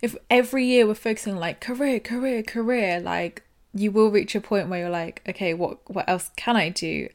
if 0.00 0.16
every 0.28 0.64
year 0.66 0.86
we're 0.86 0.94
focusing 0.94 1.36
like 1.36 1.60
career 1.60 2.00
career 2.00 2.42
career 2.42 2.98
like 2.98 3.44
you 3.72 3.92
will 3.92 4.10
reach 4.10 4.34
a 4.34 4.40
point 4.40 4.68
where 4.68 4.80
you're 4.80 4.90
like 4.90 5.22
okay 5.28 5.54
what 5.54 5.78
what 5.88 6.08
else 6.08 6.30
can 6.36 6.56
i 6.56 6.68
do 6.68 7.08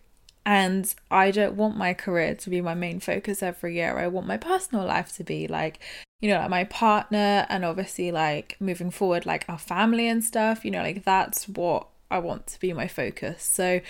and 0.47 0.95
I 1.11 1.31
don't 1.31 1.57
want 1.57 1.75
my 1.75 1.93
career 1.93 2.33
to 2.33 2.49
be 2.49 2.61
my 2.61 2.73
main 2.73 3.01
focus 3.01 3.43
every 3.43 3.75
year. 3.75 3.99
I 3.99 4.07
want 4.07 4.27
my 4.27 4.37
personal 4.37 4.85
life 4.85 5.13
to 5.17 5.25
be 5.25 5.45
like, 5.45 5.79
you 6.21 6.29
know, 6.29 6.39
like 6.39 6.49
my 6.49 6.63
partner 6.63 7.45
and 7.49 7.65
obviously 7.65 8.13
like 8.13 8.55
moving 8.61 8.89
forward, 8.89 9.25
like 9.25 9.43
our 9.49 9.57
family 9.57 10.07
and 10.07 10.23
stuff, 10.23 10.63
you 10.63 10.71
know, 10.71 10.81
like 10.81 11.03
that's 11.03 11.49
what 11.49 11.89
I 12.09 12.19
want 12.19 12.47
to 12.47 12.59
be 12.61 12.71
my 12.71 12.87
focus. 12.87 13.43
So 13.43 13.81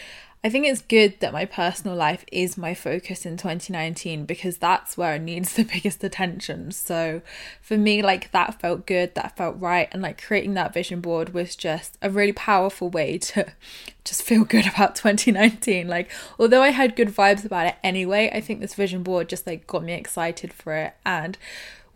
I 0.44 0.50
think 0.50 0.68
it's 0.68 0.82
good 0.82 1.20
that 1.20 1.34
my 1.34 1.46
personal 1.46 1.96
life 1.96 2.24
is 2.32 2.58
my 2.58 2.76
focus 2.76 3.26
in 3.26 3.38
2019 3.38 4.26
because 4.26 4.58
that's 4.58 4.96
where 4.96 5.16
it 5.16 5.22
needs 5.22 5.54
the 5.54 5.64
biggest 5.74 6.04
attention. 6.04 6.72
So 6.72 7.22
for 7.60 7.76
me, 7.76 8.04
like 8.04 8.32
that 8.32 8.62
felt 8.62 8.86
good, 8.86 9.16
that 9.16 9.36
felt 9.36 9.60
right. 9.60 9.90
And 9.92 10.02
like 10.02 10.22
creating 10.22 10.54
that 10.54 10.74
vision 10.74 11.02
board 11.02 11.34
was 11.34 11.56
just 11.56 11.98
a 12.02 12.10
really 12.10 12.34
powerful 12.34 12.90
way 12.90 13.18
to 13.18 13.48
just 14.06 14.22
feel 14.22 14.46
good 14.46 14.68
about 14.68 14.96
2019. 14.96 15.88
Like, 15.88 16.12
although 16.40 16.62
I 16.62 16.70
had 16.70 16.96
good 16.96 17.10
vibes 17.10 17.44
about 17.44 17.68
it 17.68 17.76
anyway, 17.84 18.30
I 18.32 18.40
think 18.40 18.60
this 18.60 18.76
vision 18.76 19.02
board 19.02 19.30
just 19.30 19.48
like 19.48 19.66
got 19.66 19.84
me 19.84 19.94
excited 19.94 20.54
for 20.54 20.74
it 20.74 20.94
and 21.04 21.38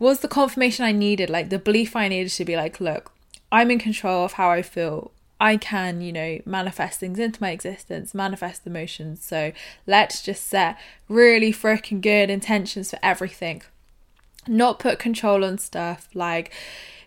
was 0.00 0.18
the 0.18 0.28
confirmation 0.28 0.84
I 0.84 0.90
needed, 0.90 1.30
like 1.30 1.48
the 1.48 1.60
belief 1.60 1.94
I 1.94 2.08
needed 2.08 2.30
to 2.30 2.44
be 2.44 2.56
like, 2.56 2.80
look, 2.80 3.12
I'm 3.52 3.70
in 3.70 3.78
control 3.78 4.24
of 4.24 4.32
how 4.32 4.50
I 4.50 4.62
feel 4.62 5.12
I 5.42 5.56
can, 5.56 6.00
you 6.00 6.12
know, 6.12 6.38
manifest 6.46 7.00
things 7.00 7.18
into 7.18 7.42
my 7.42 7.50
existence, 7.50 8.14
manifest 8.14 8.64
emotions. 8.64 9.24
So 9.24 9.50
let's 9.88 10.22
just 10.22 10.46
set 10.46 10.78
really 11.08 11.52
freaking 11.52 12.00
good 12.00 12.30
intentions 12.30 12.90
for 12.90 13.00
everything. 13.02 13.62
Not 14.46 14.78
put 14.78 15.00
control 15.00 15.44
on 15.44 15.58
stuff 15.58 16.08
like, 16.14 16.52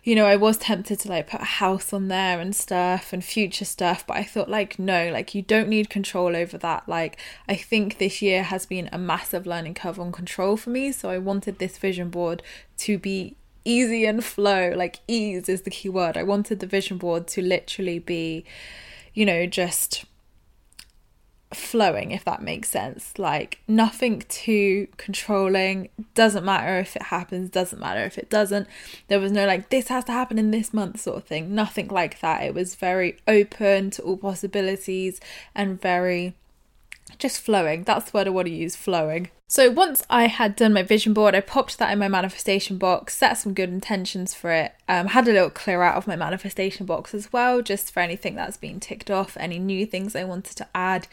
you 0.04 0.14
know, 0.14 0.26
I 0.26 0.36
was 0.36 0.58
tempted 0.58 1.00
to 1.00 1.08
like 1.08 1.30
put 1.30 1.40
a 1.40 1.44
house 1.44 1.94
on 1.94 2.08
there 2.08 2.38
and 2.38 2.54
stuff 2.54 3.14
and 3.14 3.24
future 3.24 3.64
stuff, 3.64 4.06
but 4.06 4.18
I 4.18 4.24
thought, 4.24 4.50
like, 4.50 4.78
no, 4.78 5.10
like, 5.10 5.34
you 5.34 5.40
don't 5.40 5.70
need 5.70 5.88
control 5.88 6.36
over 6.36 6.58
that. 6.58 6.86
Like, 6.86 7.18
I 7.48 7.54
think 7.56 7.96
this 7.96 8.20
year 8.20 8.42
has 8.42 8.66
been 8.66 8.90
a 8.92 8.98
massive 8.98 9.46
learning 9.46 9.74
curve 9.74 9.98
on 9.98 10.12
control 10.12 10.58
for 10.58 10.68
me. 10.68 10.92
So 10.92 11.08
I 11.08 11.16
wanted 11.16 11.58
this 11.58 11.78
vision 11.78 12.10
board 12.10 12.42
to 12.78 12.98
be 12.98 13.34
easy 13.66 14.06
and 14.06 14.24
flow 14.24 14.72
like 14.74 15.00
ease 15.08 15.48
is 15.48 15.62
the 15.62 15.70
key 15.70 15.88
word. 15.88 16.16
I 16.16 16.22
wanted 16.22 16.60
the 16.60 16.66
vision 16.66 16.98
board 16.98 17.26
to 17.28 17.42
literally 17.42 17.98
be 17.98 18.44
you 19.14 19.26
know 19.26 19.46
just 19.46 20.04
flowing 21.54 22.10
if 22.10 22.24
that 22.24 22.42
makes 22.42 22.68
sense. 22.68 23.18
Like 23.18 23.60
nothing 23.68 24.22
too 24.28 24.88
controlling. 24.96 25.88
Doesn't 26.14 26.44
matter 26.44 26.78
if 26.78 26.96
it 26.96 27.02
happens 27.02 27.50
doesn't 27.50 27.78
matter 27.80 28.04
if 28.04 28.18
it 28.18 28.30
doesn't. 28.30 28.68
There 29.08 29.20
was 29.20 29.32
no 29.32 29.46
like 29.46 29.70
this 29.70 29.88
has 29.88 30.04
to 30.04 30.12
happen 30.12 30.38
in 30.38 30.50
this 30.50 30.72
month 30.72 31.00
sort 31.00 31.16
of 31.18 31.24
thing. 31.24 31.54
Nothing 31.54 31.88
like 31.88 32.20
that. 32.20 32.42
It 32.42 32.54
was 32.54 32.74
very 32.74 33.18
open 33.26 33.90
to 33.92 34.02
all 34.02 34.16
possibilities 34.16 35.20
and 35.54 35.80
very 35.80 36.34
just 37.18 37.40
flowing. 37.40 37.84
That's 37.84 38.10
the 38.10 38.16
word 38.16 38.26
I 38.26 38.30
want 38.30 38.46
to 38.46 38.54
use 38.54 38.76
flowing. 38.76 39.30
So 39.48 39.70
once 39.70 40.02
I 40.10 40.26
had 40.26 40.56
done 40.56 40.72
my 40.72 40.82
vision 40.82 41.12
board, 41.12 41.34
I 41.34 41.40
popped 41.40 41.78
that 41.78 41.92
in 41.92 42.00
my 42.00 42.08
manifestation 42.08 42.78
box, 42.78 43.16
set 43.16 43.34
some 43.34 43.54
good 43.54 43.68
intentions 43.68 44.34
for 44.34 44.50
it, 44.50 44.72
um, 44.88 45.08
had 45.08 45.28
a 45.28 45.32
little 45.32 45.50
clear 45.50 45.82
out 45.82 45.94
of 45.94 46.08
my 46.08 46.16
manifestation 46.16 46.84
box 46.84 47.14
as 47.14 47.32
well, 47.32 47.62
just 47.62 47.92
for 47.92 48.00
anything 48.00 48.34
that's 48.34 48.56
been 48.56 48.80
ticked 48.80 49.08
off, 49.08 49.36
any 49.38 49.60
new 49.60 49.86
things 49.86 50.16
I 50.16 50.24
wanted 50.24 50.56
to 50.56 50.66
add, 50.74 51.06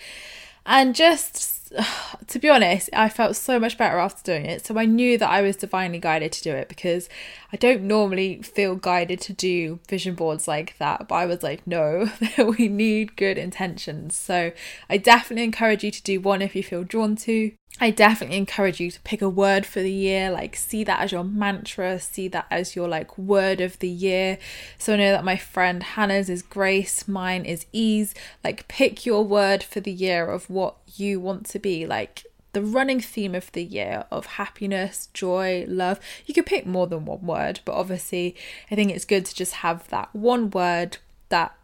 and 0.66 0.96
just 0.96 1.63
to 2.28 2.40
be 2.40 2.50
honest, 2.50 2.90
I 2.94 3.10
felt 3.10 3.36
so 3.36 3.60
much 3.60 3.78
better 3.78 3.98
after 3.98 4.24
doing 4.24 4.46
it. 4.46 4.66
So 4.66 4.78
I 4.78 4.86
knew 4.86 5.18
that 5.18 5.30
I 5.30 5.42
was 5.42 5.56
divinely 5.56 6.00
guided 6.00 6.32
to 6.34 6.44
do 6.44 6.54
it 6.54 6.70
because 6.70 7.10
I 7.52 7.58
don't 7.58 7.84
normally 7.84 8.42
feel 8.42 8.76
guided 8.76 9.22
to 9.22 9.34
do 9.34 9.80
vision 9.88 10.16
boards 10.16 10.48
like 10.48 10.78
that. 10.78 11.08
But 11.08 11.16
I 11.16 11.26
was 11.26 11.44
like, 11.44 11.66
no, 11.66 12.10
we 12.58 12.68
need 12.68 13.16
good 13.16 13.38
intentions. 13.38 14.16
So 14.16 14.52
I 14.90 14.98
definitely 14.98 15.44
encourage 15.44 15.84
you 15.84 15.92
to 15.92 16.04
do 16.04 16.20
one 16.20 16.42
if 16.42 16.56
you 16.56 16.64
feel 16.64 16.84
drawn 16.84 17.16
to. 17.18 17.52
I 17.80 17.90
definitely 17.90 18.38
encourage 18.38 18.80
you 18.80 18.92
to 18.92 19.02
pick 19.02 19.22
a 19.22 19.30
word 19.30 19.66
for 19.66 19.82
the 19.82 19.92
year, 19.92 20.30
like 20.30 20.56
see 20.56 20.84
that 20.84 21.02
as 21.02 21.12
your 21.12 21.24
mantra, 21.24 22.00
see 22.00 22.28
that 22.30 22.46
as 22.52 22.76
your 22.76 22.88
like 22.88 23.18
word 23.18 23.62
of 23.62 23.80
the 23.80 23.90
year. 23.90 24.38
So 24.78 24.94
I 24.94 24.98
know 24.98 25.12
that 25.12 25.26
my 25.26 25.38
friend 25.38 25.82
Hannah's 25.82 26.30
is 26.30 26.44
grace, 26.44 27.08
mine 27.08 27.46
is 27.46 27.66
ease. 27.72 28.14
Like 28.44 28.68
pick 28.68 29.06
your 29.06 29.26
word 29.26 29.64
for 29.64 29.80
the 29.80 29.92
year 29.92 30.30
of 30.30 30.50
what 30.50 30.76
you 30.96 31.20
want 31.20 31.48
to 31.48 31.60
be, 31.60 31.86
like 31.88 32.26
the 32.54 32.62
running 32.62 33.02
theme 33.02 33.34
of 33.34 33.52
the 33.54 33.64
year 33.64 34.06
of 34.12 34.28
happiness, 34.28 35.10
joy, 35.14 35.66
love. 35.68 36.00
You 36.28 36.36
could 36.36 36.46
pick 36.46 36.68
more 36.68 36.86
than 36.86 37.06
one 37.06 37.26
word, 37.26 37.60
but 37.66 37.74
obviously 37.74 38.36
I 38.70 38.76
think 38.76 38.92
it's 38.92 39.06
good 39.06 39.26
to 39.26 39.36
just 39.36 39.56
have 39.56 39.90
that 39.90 40.10
one 40.14 40.52
word 40.52 40.98
that 41.30 41.56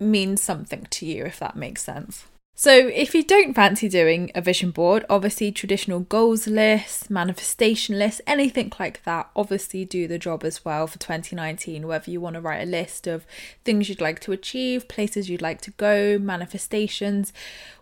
means 0.00 0.42
something 0.42 0.86
to 0.88 1.04
you 1.04 1.26
if 1.26 1.38
that 1.38 1.54
makes 1.54 1.84
sense. 1.84 2.24
So, 2.62 2.88
if 2.88 3.14
you 3.14 3.22
don't 3.24 3.54
fancy 3.54 3.88
doing 3.88 4.30
a 4.34 4.42
vision 4.42 4.70
board, 4.70 5.06
obviously 5.08 5.50
traditional 5.50 6.00
goals 6.00 6.46
list, 6.46 7.08
manifestation 7.08 7.98
list, 7.98 8.20
anything 8.26 8.70
like 8.78 9.02
that, 9.04 9.30
obviously 9.34 9.86
do 9.86 10.06
the 10.06 10.18
job 10.18 10.44
as 10.44 10.62
well 10.62 10.86
for 10.86 10.98
2019. 10.98 11.86
Whether 11.86 12.10
you 12.10 12.20
want 12.20 12.34
to 12.34 12.42
write 12.42 12.60
a 12.60 12.66
list 12.66 13.06
of 13.06 13.24
things 13.64 13.88
you'd 13.88 14.02
like 14.02 14.20
to 14.20 14.32
achieve, 14.32 14.88
places 14.88 15.30
you'd 15.30 15.40
like 15.40 15.62
to 15.62 15.70
go, 15.70 16.18
manifestations, 16.18 17.32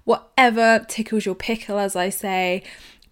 whatever 0.04 0.86
tickles 0.88 1.26
your 1.26 1.34
pickle, 1.34 1.80
as 1.80 1.96
I 1.96 2.08
say, 2.10 2.62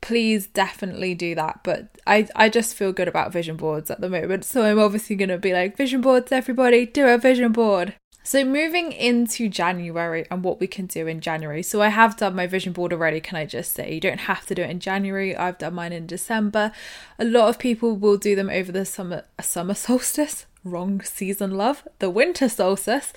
please 0.00 0.46
definitely 0.46 1.16
do 1.16 1.34
that. 1.34 1.62
But 1.64 1.88
I, 2.06 2.28
I 2.36 2.48
just 2.48 2.76
feel 2.76 2.92
good 2.92 3.08
about 3.08 3.32
vision 3.32 3.56
boards 3.56 3.90
at 3.90 4.00
the 4.00 4.08
moment. 4.08 4.44
So, 4.44 4.62
I'm 4.62 4.78
obviously 4.78 5.16
going 5.16 5.30
to 5.30 5.38
be 5.38 5.52
like, 5.52 5.76
vision 5.76 6.00
boards, 6.00 6.30
everybody, 6.30 6.86
do 6.86 7.08
a 7.08 7.18
vision 7.18 7.50
board. 7.50 7.96
So, 8.26 8.44
moving 8.44 8.90
into 8.90 9.48
January 9.48 10.26
and 10.32 10.42
what 10.42 10.58
we 10.58 10.66
can 10.66 10.86
do 10.86 11.06
in 11.06 11.20
January. 11.20 11.62
So, 11.62 11.80
I 11.80 11.90
have 11.90 12.16
done 12.16 12.34
my 12.34 12.48
vision 12.48 12.72
board 12.72 12.92
already, 12.92 13.20
can 13.20 13.36
I 13.36 13.46
just 13.46 13.72
say? 13.72 13.94
You 13.94 14.00
don't 14.00 14.18
have 14.18 14.46
to 14.46 14.54
do 14.56 14.62
it 14.62 14.70
in 14.70 14.80
January. 14.80 15.36
I've 15.36 15.58
done 15.58 15.74
mine 15.74 15.92
in 15.92 16.08
December. 16.08 16.72
A 17.20 17.24
lot 17.24 17.48
of 17.48 17.60
people 17.60 17.94
will 17.94 18.16
do 18.16 18.34
them 18.34 18.50
over 18.50 18.72
the 18.72 18.84
summer 18.84 19.22
summer 19.40 19.74
solstice. 19.86 20.44
Wrong 20.64 21.00
season, 21.02 21.52
love. 21.52 21.86
The 22.00 22.10
winter 22.10 22.48
solstice, 22.48 23.12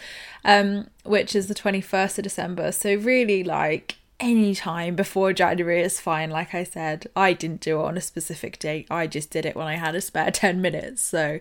um, 0.45 0.91
which 1.03 1.35
is 1.35 1.47
the 1.47 1.55
21st 1.55 2.19
of 2.19 2.23
December. 2.25 2.71
So, 2.71 2.93
really, 2.93 3.43
like, 3.43 3.97
any 4.19 4.53
time 4.53 4.95
before 4.95 5.33
January 5.33 5.81
is 5.81 5.99
fine. 5.99 6.29
Like 6.29 6.53
I 6.53 6.63
said, 6.63 7.07
I 7.15 7.33
didn't 7.33 7.61
do 7.61 7.79
it 7.79 7.85
on 7.85 7.97
a 7.97 8.01
specific 8.01 8.59
date. 8.59 8.87
I 8.89 9.07
just 9.07 9.29
did 9.29 9.45
it 9.45 9.55
when 9.55 9.67
I 9.67 9.75
had 9.75 9.95
a 9.95 10.01
spare 10.01 10.31
10 10.31 10.61
minutes. 10.61 11.01
So 11.01 11.39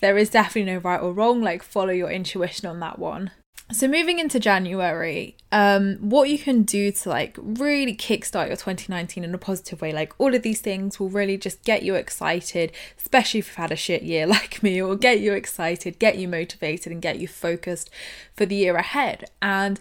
there 0.00 0.18
is 0.18 0.30
definitely 0.30 0.72
no 0.72 0.78
right 0.78 1.00
or 1.00 1.12
wrong. 1.12 1.42
Like 1.42 1.62
follow 1.62 1.92
your 1.92 2.10
intuition 2.10 2.68
on 2.68 2.80
that 2.80 2.98
one. 2.98 3.30
So 3.72 3.88
moving 3.88 4.20
into 4.20 4.38
January, 4.38 5.36
um, 5.50 5.96
what 5.96 6.30
you 6.30 6.38
can 6.38 6.62
do 6.62 6.92
to 6.92 7.08
like 7.08 7.36
really 7.36 7.96
kickstart 7.96 8.46
your 8.46 8.56
2019 8.56 9.24
in 9.24 9.34
a 9.34 9.38
positive 9.38 9.80
way, 9.80 9.92
like 9.92 10.12
all 10.18 10.36
of 10.36 10.42
these 10.42 10.60
things 10.60 11.00
will 11.00 11.08
really 11.08 11.36
just 11.36 11.64
get 11.64 11.82
you 11.82 11.96
excited, 11.96 12.70
especially 12.96 13.40
if 13.40 13.48
you've 13.48 13.56
had 13.56 13.72
a 13.72 13.76
shit 13.76 14.02
year 14.02 14.24
like 14.26 14.62
me, 14.62 14.80
or 14.80 14.94
get 14.94 15.18
you 15.18 15.32
excited, 15.32 15.98
get 15.98 16.16
you 16.16 16.28
motivated, 16.28 16.92
and 16.92 17.02
get 17.02 17.18
you 17.18 17.26
focused 17.26 17.90
for 18.36 18.46
the 18.46 18.54
year 18.54 18.76
ahead. 18.76 19.28
And 19.42 19.80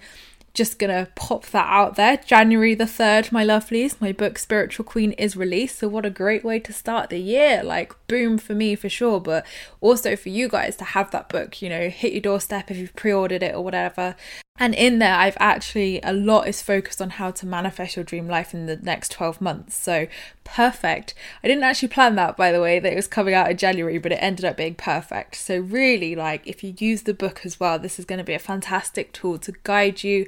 just 0.55 0.79
gonna 0.79 1.07
pop 1.15 1.45
that 1.47 1.67
out 1.67 1.95
there. 1.95 2.17
January 2.17 2.73
the 2.73 2.85
3rd, 2.85 3.31
my 3.31 3.45
lovelies, 3.45 4.01
my 4.01 4.11
book 4.11 4.39
Spiritual 4.39 4.85
Queen 4.85 5.11
is 5.13 5.37
released. 5.37 5.79
So, 5.79 5.87
what 5.87 6.05
a 6.05 6.09
great 6.09 6.43
way 6.43 6.59
to 6.59 6.73
start 6.73 7.09
the 7.09 7.19
year! 7.19 7.61
Like, 7.63 7.93
boom 8.07 8.37
for 8.37 8.55
me 8.55 8.75
for 8.75 8.89
sure, 8.89 9.19
but 9.19 9.45
also 9.81 10.15
for 10.15 10.29
you 10.29 10.47
guys 10.47 10.75
to 10.77 10.83
have 10.83 11.11
that 11.11 11.29
book, 11.29 11.61
you 11.61 11.69
know, 11.69 11.89
hit 11.89 12.13
your 12.13 12.21
doorstep 12.21 12.71
if 12.71 12.77
you've 12.77 12.95
pre 12.95 13.13
ordered 13.13 13.43
it 13.43 13.53
or 13.53 13.63
whatever. 13.63 14.15
And 14.57 14.73
in 14.73 14.99
there, 14.99 15.15
I've 15.15 15.35
actually, 15.37 15.99
a 16.01 16.13
lot 16.13 16.47
is 16.47 16.61
focused 16.61 17.01
on 17.01 17.09
how 17.09 17.29
to 17.31 17.45
manifest 17.45 17.97
your 17.97 18.05
dream 18.05 18.29
life 18.29 18.53
in 18.53 18.67
the 18.67 18.77
next 18.77 19.11
12 19.11 19.41
months. 19.41 19.75
So, 19.75 20.07
perfect. 20.45 21.13
I 21.43 21.49
didn't 21.49 21.65
actually 21.65 21.89
plan 21.89 22.15
that, 22.15 22.37
by 22.37 22.53
the 22.53 22.61
way, 22.61 22.79
that 22.79 22.93
it 22.93 22.95
was 22.95 23.07
coming 23.07 23.33
out 23.33 23.51
in 23.51 23.57
January, 23.57 23.97
but 23.97 24.13
it 24.13 24.19
ended 24.21 24.45
up 24.45 24.55
being 24.55 24.75
perfect. 24.75 25.35
So, 25.35 25.57
really, 25.59 26.15
like, 26.15 26.47
if 26.47 26.63
you 26.63 26.73
use 26.79 27.01
the 27.01 27.13
book 27.13 27.41
as 27.43 27.59
well, 27.59 27.77
this 27.77 27.99
is 27.99 28.05
going 28.05 28.19
to 28.19 28.23
be 28.23 28.33
a 28.33 28.39
fantastic 28.39 29.11
tool 29.11 29.37
to 29.39 29.53
guide 29.63 30.05
you, 30.05 30.25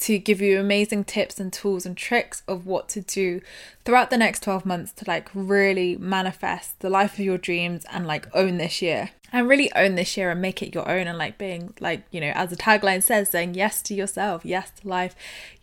to 0.00 0.18
give 0.18 0.40
you 0.40 0.58
amazing 0.58 1.04
tips 1.04 1.38
and 1.38 1.52
tools 1.52 1.86
and 1.86 1.96
tricks 1.96 2.42
of 2.48 2.66
what 2.66 2.88
to 2.88 3.00
do 3.00 3.40
throughout 3.84 4.10
the 4.10 4.18
next 4.18 4.42
12 4.42 4.66
months 4.66 4.90
to, 4.94 5.04
like, 5.06 5.28
really 5.32 5.96
manifest 5.98 6.80
the 6.80 6.90
life 6.90 7.12
of 7.12 7.20
your 7.20 7.38
dreams 7.38 7.84
and, 7.92 8.08
like, 8.08 8.26
own 8.34 8.58
this 8.58 8.82
year 8.82 9.10
and 9.32 9.48
really 9.48 9.72
own 9.74 9.94
this 9.94 10.16
year 10.16 10.30
and 10.30 10.40
make 10.40 10.62
it 10.62 10.74
your 10.74 10.88
own. 10.88 11.06
And 11.06 11.18
like 11.18 11.38
being 11.38 11.74
like 11.80 12.04
you 12.10 12.20
know 12.20 12.32
as 12.34 12.50
the 12.50 12.56
tagline 12.56 13.02
says 13.02 13.30
saying 13.30 13.54
yes 13.54 13.82
to 13.82 13.94
yourself 13.94 14.44
yes 14.44 14.70
to 14.80 14.88
life 14.88 15.14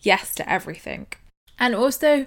yes 0.01 0.33
to 0.35 0.49
everything. 0.49 1.07
And 1.57 1.73
also 1.73 2.25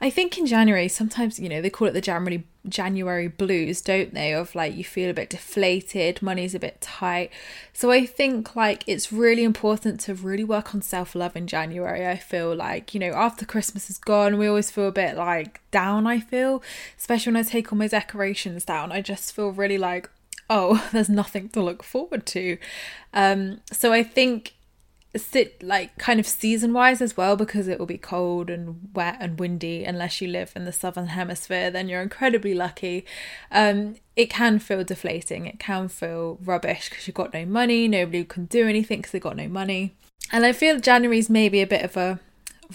i 0.00 0.08
think 0.08 0.38
in 0.38 0.46
january 0.46 0.88
sometimes 0.88 1.38
you 1.38 1.50
know 1.50 1.60
they 1.60 1.68
call 1.68 1.86
it 1.86 1.92
the 1.92 2.00
january 2.00 2.44
january 2.66 3.28
blues 3.28 3.82
don't 3.82 4.14
they? 4.14 4.32
Of 4.32 4.54
like 4.54 4.74
you 4.74 4.84
feel 4.84 5.10
a 5.10 5.14
bit 5.14 5.28
deflated 5.28 6.22
money's 6.22 6.54
a 6.54 6.58
bit 6.58 6.80
tight. 6.80 7.30
So 7.74 7.90
i 7.90 8.06
think 8.06 8.56
like 8.56 8.82
it's 8.86 9.12
really 9.12 9.44
important 9.44 10.00
to 10.00 10.14
really 10.14 10.44
work 10.44 10.74
on 10.74 10.80
self-love 10.80 11.36
in 11.36 11.46
january 11.46 12.06
i 12.06 12.16
feel 12.16 12.54
like. 12.54 12.94
You 12.94 13.00
know 13.00 13.12
after 13.12 13.44
christmas 13.44 13.90
is 13.90 13.98
gone 13.98 14.38
we 14.38 14.46
always 14.46 14.70
feel 14.70 14.88
a 14.88 14.92
bit 14.92 15.14
like 15.16 15.60
down 15.70 16.06
i 16.06 16.18
feel. 16.18 16.62
Especially 16.98 17.32
when 17.32 17.44
i 17.44 17.46
take 17.46 17.70
all 17.70 17.78
my 17.78 17.86
decorations 17.88 18.64
down 18.64 18.92
i 18.92 19.02
just 19.02 19.34
feel 19.34 19.50
really 19.52 19.78
like 19.78 20.08
oh, 20.50 20.86
there's 20.92 21.08
nothing 21.08 21.48
to 21.50 21.62
look 21.62 21.82
forward 21.82 22.26
to. 22.26 22.58
Um, 23.14 23.60
so 23.72 23.92
I 23.92 24.02
think 24.02 24.54
sit 25.16 25.60
like 25.60 25.96
kind 25.98 26.20
of 26.20 26.26
season 26.26 26.72
wise 26.72 27.00
as 27.00 27.16
well 27.16 27.34
because 27.34 27.66
it 27.66 27.78
will 27.78 27.86
be 27.86 27.98
cold 27.98 28.48
and 28.48 28.90
wet 28.94 29.16
and 29.18 29.40
windy 29.40 29.84
unless 29.84 30.20
you 30.20 30.28
live 30.28 30.52
in 30.54 30.64
the 30.64 30.72
southern 30.72 31.08
hemisphere 31.08 31.68
then 31.68 31.88
you're 31.88 32.00
incredibly 32.00 32.54
lucky. 32.54 33.04
Um 33.50 33.96
it 34.14 34.30
can 34.30 34.60
feel 34.60 34.84
deflating. 34.84 35.46
It 35.46 35.58
can 35.58 35.88
feel 35.88 36.38
rubbish 36.44 36.90
because 36.90 37.08
you've 37.08 37.14
got 37.16 37.34
no 37.34 37.44
money 37.44 37.88
nobody 37.88 38.22
can 38.22 38.44
do 38.44 38.68
anything 38.68 39.00
because 39.00 39.10
they've 39.10 39.20
got 39.20 39.36
no 39.36 39.48
money. 39.48 39.96
And 40.30 40.46
i 40.46 40.52
feel 40.52 40.78
january's 40.78 41.28
maybe 41.28 41.60
a 41.60 41.66
bit 41.66 41.84
of 41.84 41.96
a 41.96 42.20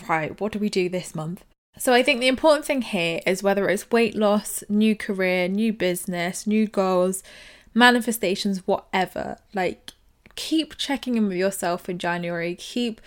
right 0.09 0.39
what 0.41 0.51
do 0.51 0.59
we 0.59 0.69
do 0.69 0.89
this 0.89 1.15
month? 1.15 1.41
So 1.77 1.93
I 1.93 2.03
think 2.03 2.19
the 2.19 2.27
important 2.27 2.65
thing 2.65 2.81
here 2.81 3.19
is 3.25 3.43
whether 3.43 3.67
it's 3.69 3.91
weight 3.91 4.15
loss, 4.15 4.63
new 4.69 4.95
career, 4.95 5.47
new 5.49 5.73
business, 5.73 6.47
new 6.47 6.67
goals, 6.67 7.21
manifestations, 7.75 8.65
whatever. 8.65 9.37
Like, 9.53 9.91
keep 10.35 10.77
checking 10.77 11.15
in 11.17 11.27
with 11.27 11.37
yourself 11.37 11.87
in 11.87 11.99
January. 11.99 12.55
Keep, 12.55 12.99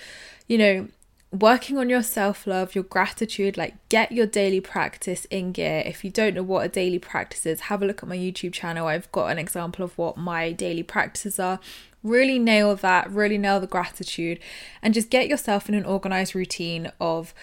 you 0.46 0.59
know, 0.59 0.88
working 1.33 1.76
on 1.76 1.88
your 1.88 2.02
self 2.02 2.46
love, 2.46 2.74
your 2.74 2.85
gratitude, 2.85 3.57
like 3.57 3.74
get 3.88 4.12
your 4.12 4.26
daily 4.26 4.61
practice 4.61 5.24
in 5.26 5.52
gear. 5.52 5.83
If 5.85 6.04
you 6.04 6.11
don't 6.11 6.35
know 6.35 6.42
what 6.42 6.64
a 6.64 6.68
daily 6.68 6.98
practice 6.98 7.46
is, 7.46 7.62
have 7.62 7.83
a 7.83 7.87
look 7.87 8.02
at 8.02 8.09
my 8.09 8.16
YouTube 8.16 8.52
channel. 8.52 8.87
I've 8.87 9.11
got 9.12 9.31
an 9.31 9.38
example 9.38 9.85
of 9.85 9.96
what 9.98 10.16
my 10.16 10.52
daily 10.52 10.83
practices 10.83 11.38
are. 11.38 11.61
Really 12.02 12.38
nail 12.38 12.76
that, 12.76 13.11
really 13.11 13.38
nail 13.38 13.59
the 13.59 13.66
gratitude, 13.66 14.38
and 14.83 14.94
just 14.94 15.11
get 15.11 15.28
yourself 15.28 15.68
in 15.68 15.74
an 15.74 15.85
organized 15.85 16.35
routine 16.35 16.92
of 17.00 17.35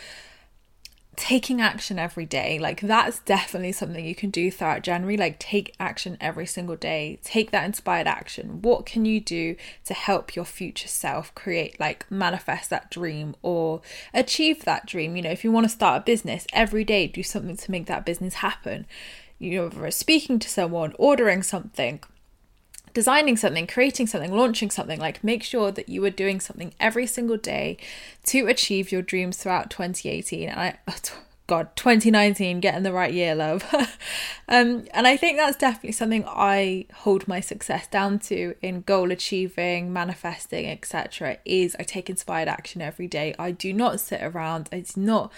taking 1.18 1.62
action 1.62 2.00
every 2.00 2.26
day 2.26 2.60
like 2.60 2.82
that's 2.82 3.20
definitely 3.20 3.72
something 3.72 4.06
you 4.06 4.16
can 4.16 4.30
do 4.30 4.52
throughout 4.52 4.82
january 4.82 5.18
like 5.18 5.40
take 5.40 5.76
action 5.80 6.18
every 6.20 6.46
single 6.46 6.76
day 6.76 7.18
take 7.24 7.52
that 7.52 7.66
inspired 7.66 8.08
action. 8.08 8.62
What 8.62 8.86
can 8.86 9.06
you 9.06 9.20
do 9.20 9.56
to 9.86 9.94
help 9.94 10.36
your 10.36 10.46
future 10.46 10.88
self 10.88 11.34
create 11.36 11.80
like 11.80 12.10
manifest 12.10 12.70
that 12.70 12.90
dream 12.90 13.36
or 13.42 13.82
achieve 14.14 14.64
that 14.66 14.86
dream? 14.86 15.16
You 15.16 15.24
know 15.24 15.32
if 15.32 15.44
you 15.44 15.52
want 15.52 15.66
to 15.66 15.70
start 15.70 16.02
a 16.02 16.06
business 16.06 16.48
every 16.54 16.84
day 16.84 17.08
do 17.08 17.24
something 17.24 17.58
to 17.58 17.72
make 17.72 17.88
that 17.88 18.06
business 18.06 18.36
happen. 18.36 18.86
You 19.40 19.70
know 19.76 19.90
speaking 19.90 20.40
to 20.40 20.50
someone 20.50 20.94
ordering 20.98 21.44
something 21.44 22.00
designing 22.96 23.36
something, 23.36 23.68
creating 23.68 24.08
something, 24.08 24.34
launching 24.34 24.72
something, 24.72 25.00
like 25.00 25.22
make 25.24 25.44
sure 25.44 25.70
that 25.70 25.90
you 25.90 26.04
are 26.06 26.10
doing 26.10 26.40
something 26.40 26.74
every 26.80 27.06
single 27.06 27.36
day 27.38 27.78
to 28.24 28.48
achieve 28.48 28.92
your 28.92 29.02
dreams 29.02 29.38
throughout 29.38 29.70
2018. 29.70 30.50
And 30.50 30.60
I, 30.60 30.78
God, 31.48 31.76
2019, 31.76 32.62
getting 32.62 32.84
the 32.84 32.94
right 32.94 33.14
year, 33.14 33.36
love. 33.36 33.64
um, 34.48 34.86
and 34.94 35.06
I 35.06 35.18
think 35.18 35.38
that's 35.38 35.58
definitely 35.58 35.92
something 35.92 36.24
I 36.26 36.86
hold 36.94 37.28
my 37.28 37.42
success 37.42 37.86
down 37.86 38.18
to 38.20 38.56
in 38.62 38.82
goal 38.82 39.12
achieving, 39.12 39.92
manifesting, 39.92 40.66
etc. 40.66 41.38
Is 41.44 41.76
I 41.78 41.84
take 41.84 42.10
inspired 42.10 42.48
action 42.48 42.82
every 42.82 43.08
day. 43.08 43.36
I 43.38 43.52
do 43.52 43.74
not 43.74 44.00
sit 44.00 44.24
around. 44.24 44.70
It's 44.72 44.96
not 44.96 45.32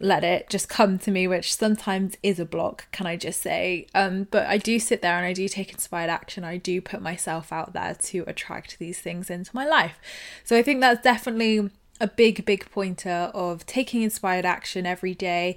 let 0.00 0.24
it 0.24 0.50
just 0.50 0.68
come 0.68 0.98
to 0.98 1.10
me, 1.10 1.26
which 1.26 1.54
sometimes 1.54 2.16
is 2.22 2.40
a 2.40 2.44
block, 2.44 2.90
can 2.92 3.06
I 3.06 3.16
just 3.16 3.40
say? 3.40 3.86
Um, 3.94 4.26
but 4.30 4.46
I 4.46 4.58
do 4.58 4.78
sit 4.78 5.02
there 5.02 5.16
and 5.16 5.24
I 5.24 5.32
do 5.32 5.48
take 5.48 5.72
inspired 5.72 6.10
action. 6.10 6.44
I 6.44 6.56
do 6.56 6.80
put 6.80 7.00
myself 7.00 7.52
out 7.52 7.72
there 7.72 7.94
to 7.94 8.24
attract 8.26 8.78
these 8.78 8.98
things 8.98 9.30
into 9.30 9.54
my 9.54 9.66
life. 9.66 9.98
So 10.42 10.56
I 10.56 10.62
think 10.62 10.80
that's 10.80 11.02
definitely 11.02 11.70
a 12.00 12.08
big, 12.08 12.44
big 12.44 12.70
pointer 12.70 13.30
of 13.34 13.64
taking 13.66 14.02
inspired 14.02 14.44
action 14.44 14.84
every 14.84 15.14
day 15.14 15.56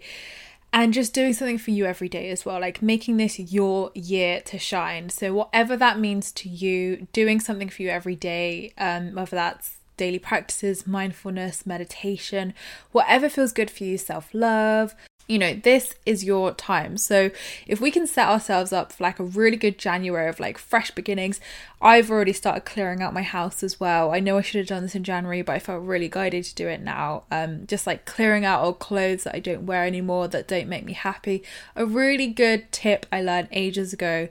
and 0.74 0.94
just 0.94 1.14
doing 1.14 1.34
something 1.34 1.58
for 1.58 1.72
you 1.72 1.86
every 1.86 2.10
day 2.10 2.30
as 2.30 2.46
well, 2.46 2.60
like 2.60 2.82
making 2.82 3.18
this 3.18 3.40
your 3.40 3.92
year 3.96 4.42
to 4.42 4.60
shine. 4.60 5.10
So, 5.10 5.34
whatever 5.34 5.78
that 5.78 5.98
means 5.98 6.32
to 6.34 6.50
you, 6.50 7.08
doing 7.14 7.40
something 7.40 7.70
for 7.70 7.82
you 7.82 7.90
every 7.90 8.16
day, 8.16 8.74
um, 8.78 9.16
whether 9.16 9.36
that's 9.36 9.77
daily 9.98 10.20
practices, 10.20 10.88
mindfulness, 10.88 11.66
meditation, 11.66 12.54
whatever 12.92 13.30
feels 13.30 13.52
good 13.52 13.70
for 13.70 13.84
you, 13.84 13.98
self 13.98 14.30
love. 14.34 14.96
You 15.28 15.40
know, 15.40 15.56
this 15.56 15.94
is 16.06 16.24
your 16.24 16.54
time. 16.54 16.96
So, 16.96 17.32
if 17.66 17.82
we 17.82 17.92
can 17.92 18.08
set 18.08 18.30
ourselves 18.30 18.72
up 18.72 18.94
for 18.94 19.04
like 19.04 19.20
a 19.20 19.26
really 19.26 19.58
good 19.58 19.78
January 19.78 20.30
of 20.30 20.40
like 20.40 20.58
fresh 20.58 20.92
beginnings, 20.92 21.42
I've 21.82 22.10
already 22.10 22.32
started 22.32 22.64
clearing 22.64 23.02
out 23.02 23.14
my 23.14 23.24
house 23.24 23.62
as 23.62 23.78
well. 23.78 24.14
I 24.14 24.22
know 24.22 24.38
I 24.38 24.42
should 24.42 24.60
have 24.60 24.68
done 24.68 24.84
this 24.84 24.96
in 24.96 25.04
January, 25.04 25.42
but 25.42 25.54
I 25.54 25.60
felt 25.60 25.84
really 25.84 26.08
guided 26.08 26.46
to 26.46 26.56
do 26.56 26.70
it 26.70 26.82
now. 26.82 27.24
Um, 27.30 27.68
just 27.68 27.86
like 27.86 28.06
clearing 28.06 28.46
out 28.46 28.64
old 28.64 28.80
clothes 28.80 29.26
that 29.26 29.36
I 29.36 29.40
don't 29.40 29.66
wear 29.66 29.86
anymore 29.86 30.30
that 30.30 30.48
don't 30.48 30.70
make 30.70 30.86
me 30.86 30.94
happy. 30.94 31.44
A 31.76 31.86
really 31.86 32.28
good 32.28 32.72
tip 32.72 33.06
I 33.12 33.22
learned 33.22 33.50
ages 33.52 33.92
ago 33.92 34.30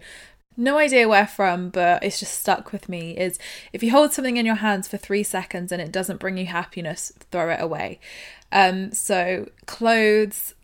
no 0.57 0.79
idea 0.79 1.09
where 1.09 1.27
from, 1.27 1.69
but 1.71 2.03
it's 2.03 2.19
just 2.19 2.39
stuck 2.39 2.73
with 2.73 2.89
me 2.89 3.17
is 3.17 3.39
if 3.73 3.83
you 3.83 3.91
hold 3.91 4.13
something 4.13 4.37
in 4.37 4.47
your 4.47 4.57
hands 4.57 4.89
for 4.89 4.97
three 4.97 5.23
seconds 5.23 5.73
and 5.73 5.83
it 5.83 5.93
doesn't 5.93 6.21
bring 6.21 6.39
you 6.39 6.47
happiness, 6.47 7.13
throw 7.31 7.51
it 7.51 7.61
away. 7.61 8.01
Um, 8.53 8.93
so 8.93 9.49
clothes, 9.67 10.55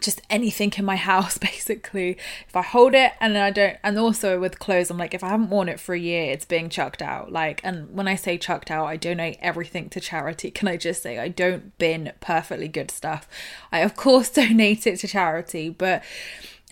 just 0.00 0.20
anything 0.28 0.72
in 0.76 0.84
my 0.84 0.96
house 1.12 1.38
basically. 1.38 2.16
If 2.48 2.56
i 2.56 2.62
hold 2.62 2.94
it 2.94 3.12
and 3.20 3.36
i 3.38 3.50
don't 3.50 3.76
and 3.82 3.98
also 3.98 4.40
with 4.40 4.58
clothes 4.58 4.90
i'm 4.90 4.98
like 4.98 5.14
if 5.14 5.22
i 5.22 5.28
haven't 5.28 5.50
worn 5.50 5.68
it 5.68 5.78
for 5.78 5.94
a 5.94 5.98
year 5.98 6.32
it's 6.32 6.44
being 6.44 6.68
chucked 6.68 7.02
out. 7.02 7.32
Like 7.32 7.60
and 7.64 7.94
when 7.94 8.08
i 8.08 8.16
say 8.16 8.38
chucked 8.38 8.70
out 8.70 8.86
i 8.86 8.96
donate 8.96 9.38
everything 9.40 9.88
to 9.90 10.00
charity. 10.00 10.50
Can 10.54 10.68
i 10.68 10.76
just 10.76 11.02
say 11.02 11.18
i 11.18 11.28
don't 11.28 11.76
bin 11.78 12.12
perfectly 12.20 12.68
good 12.68 12.90
stuff? 12.90 13.28
I 13.70 13.80
of 13.80 13.96
course 13.96 14.30
donate 14.30 14.86
it 14.86 14.98
to 15.00 15.08
charity 15.08 15.70
but 15.70 16.02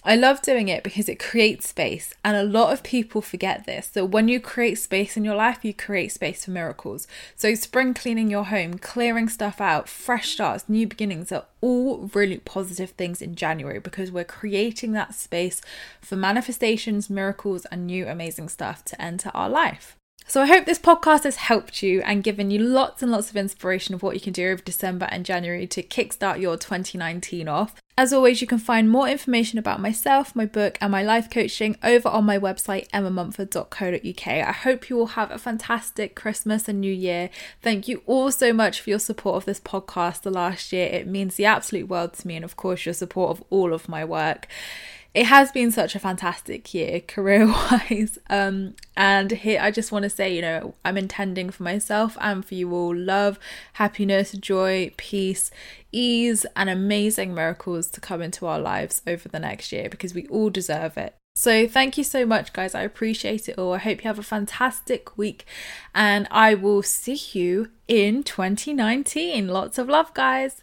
I 0.04 0.16
love 0.16 0.42
doing 0.42 0.66
it 0.66 0.82
because 0.82 1.08
it 1.08 1.20
creates 1.20 1.68
space, 1.68 2.12
and 2.24 2.36
a 2.36 2.42
lot 2.42 2.72
of 2.72 2.82
people 2.82 3.22
forget 3.22 3.66
this. 3.66 3.90
So, 3.94 4.04
when 4.04 4.26
you 4.26 4.40
create 4.40 4.74
space 4.74 5.16
in 5.16 5.24
your 5.24 5.36
life, 5.36 5.64
you 5.64 5.72
create 5.72 6.10
space 6.10 6.44
for 6.44 6.50
miracles. 6.50 7.06
So, 7.36 7.54
spring 7.54 7.94
cleaning 7.94 8.28
your 8.28 8.46
home, 8.46 8.78
clearing 8.78 9.28
stuff 9.28 9.60
out, 9.60 9.88
fresh 9.88 10.30
starts, 10.30 10.68
new 10.68 10.88
beginnings 10.88 11.30
are 11.30 11.44
all 11.60 12.10
really 12.14 12.38
positive 12.38 12.90
things 12.90 13.22
in 13.22 13.36
January 13.36 13.78
because 13.78 14.10
we're 14.10 14.24
creating 14.24 14.90
that 14.92 15.14
space 15.14 15.60
for 16.00 16.16
manifestations, 16.16 17.08
miracles, 17.08 17.64
and 17.66 17.86
new 17.86 18.08
amazing 18.08 18.48
stuff 18.48 18.84
to 18.86 19.00
enter 19.00 19.30
our 19.34 19.48
life. 19.48 19.96
So 20.26 20.42
I 20.42 20.46
hope 20.46 20.64
this 20.64 20.78
podcast 20.78 21.24
has 21.24 21.36
helped 21.36 21.82
you 21.82 22.00
and 22.02 22.24
given 22.24 22.50
you 22.50 22.58
lots 22.58 23.02
and 23.02 23.10
lots 23.10 23.30
of 23.30 23.36
inspiration 23.36 23.94
of 23.94 24.02
what 24.02 24.14
you 24.14 24.20
can 24.20 24.32
do 24.32 24.50
over 24.50 24.62
December 24.62 25.06
and 25.10 25.26
January 25.26 25.66
to 25.68 25.82
kickstart 25.82 26.40
your 26.40 26.56
2019 26.56 27.48
off. 27.48 27.74
As 27.98 28.11
always, 28.11 28.40
you 28.40 28.46
can 28.46 28.59
find 28.59 28.88
more 28.88 29.07
information 29.07 29.59
about 29.59 29.78
myself, 29.78 30.35
my 30.35 30.46
book, 30.46 30.78
and 30.81 30.90
my 30.90 31.02
life 31.02 31.28
coaching 31.28 31.76
over 31.85 32.09
on 32.09 32.24
my 32.24 32.38
website, 32.38 32.88
emmamumford.co.uk. 32.88 34.26
I 34.26 34.52
hope 34.52 34.88
you 34.88 34.98
all 34.98 35.07
have 35.09 35.31
a 35.31 35.38
fantastic 35.38 36.14
Christmas 36.14 36.68
and 36.68 36.81
New 36.81 36.92
Year. 36.92 37.28
Thank 37.61 37.88
you 37.88 38.02
all 38.07 38.31
so 38.33 38.55
much 38.55 38.81
for 38.81 38.88
your 38.88 38.98
support 38.98 39.37
of 39.37 39.44
this 39.44 39.61
podcast 39.61 40.22
the 40.22 40.31
last 40.31 40.72
year. 40.72 40.87
It 40.87 41.07
means 41.07 41.35
the 41.35 41.44
absolute 41.44 41.88
world 41.88 42.14
to 42.14 42.26
me, 42.26 42.35
and 42.35 42.46
of 42.46 42.57
course, 42.57 42.87
your 42.87 42.94
support 42.94 43.31
of 43.31 43.44
all 43.50 43.74
of 43.74 43.90
my 43.90 44.07
work 44.07 44.48
it 45.14 45.27
has 45.27 45.53
been 45.53 45.70
such 45.70 45.94
a 45.94 45.98
fantastic 45.98 46.72
year 46.72 47.01
career 47.01 47.46
wise. 47.46 48.18
Um, 48.31 48.77
and 48.96 49.31
here 49.31 49.61
I 49.61 49.70
just 49.70 49.92
want 49.92 50.05
to 50.05 50.11
say, 50.11 50.35
you 50.35 50.40
know, 50.40 50.75
I'm 50.87 50.96
intending 50.96 51.51
for 51.51 51.64
myself 51.64 52.16
and 52.18 52.42
for 52.42 52.55
you 52.55 52.72
all 52.72 52.96
love, 52.96 53.38
happiness, 53.75 54.33
joy, 54.33 54.90
peace, 54.96 55.51
ease, 55.90 56.46
and 56.57 56.70
amazing 56.70 57.35
miracles 57.35 57.88
to 57.88 58.01
come 58.01 58.22
into 58.22 58.46
our 58.46 58.59
lives 58.59 59.03
over 59.07 59.29
the 59.29 59.38
next 59.38 59.70
year 59.70 59.90
because 59.90 60.14
we 60.14 60.27
all 60.29 60.48
deserve 60.48 60.96
it. 60.96 61.14
So, 61.35 61.66
thank 61.68 61.98
you 61.98 62.05
so 62.05 62.25
much, 62.25 62.55
guys. 62.55 62.75
I 62.75 62.83
appreciate 62.83 63.48
it 63.48 63.59
all. 63.59 63.75
I 63.75 63.79
hope 63.79 64.03
you 64.03 64.09
have 64.09 64.18
a 64.18 64.22
fantastic 64.22 65.16
week, 65.18 65.44
and 65.94 66.27
I 66.31 66.55
will 66.55 66.83
see 66.83 67.20
you 67.38 67.70
in 67.88 68.22
2019. 68.22 69.48
Lots 69.48 69.77
of 69.79 69.88
love, 69.88 70.14
guys. 70.14 70.62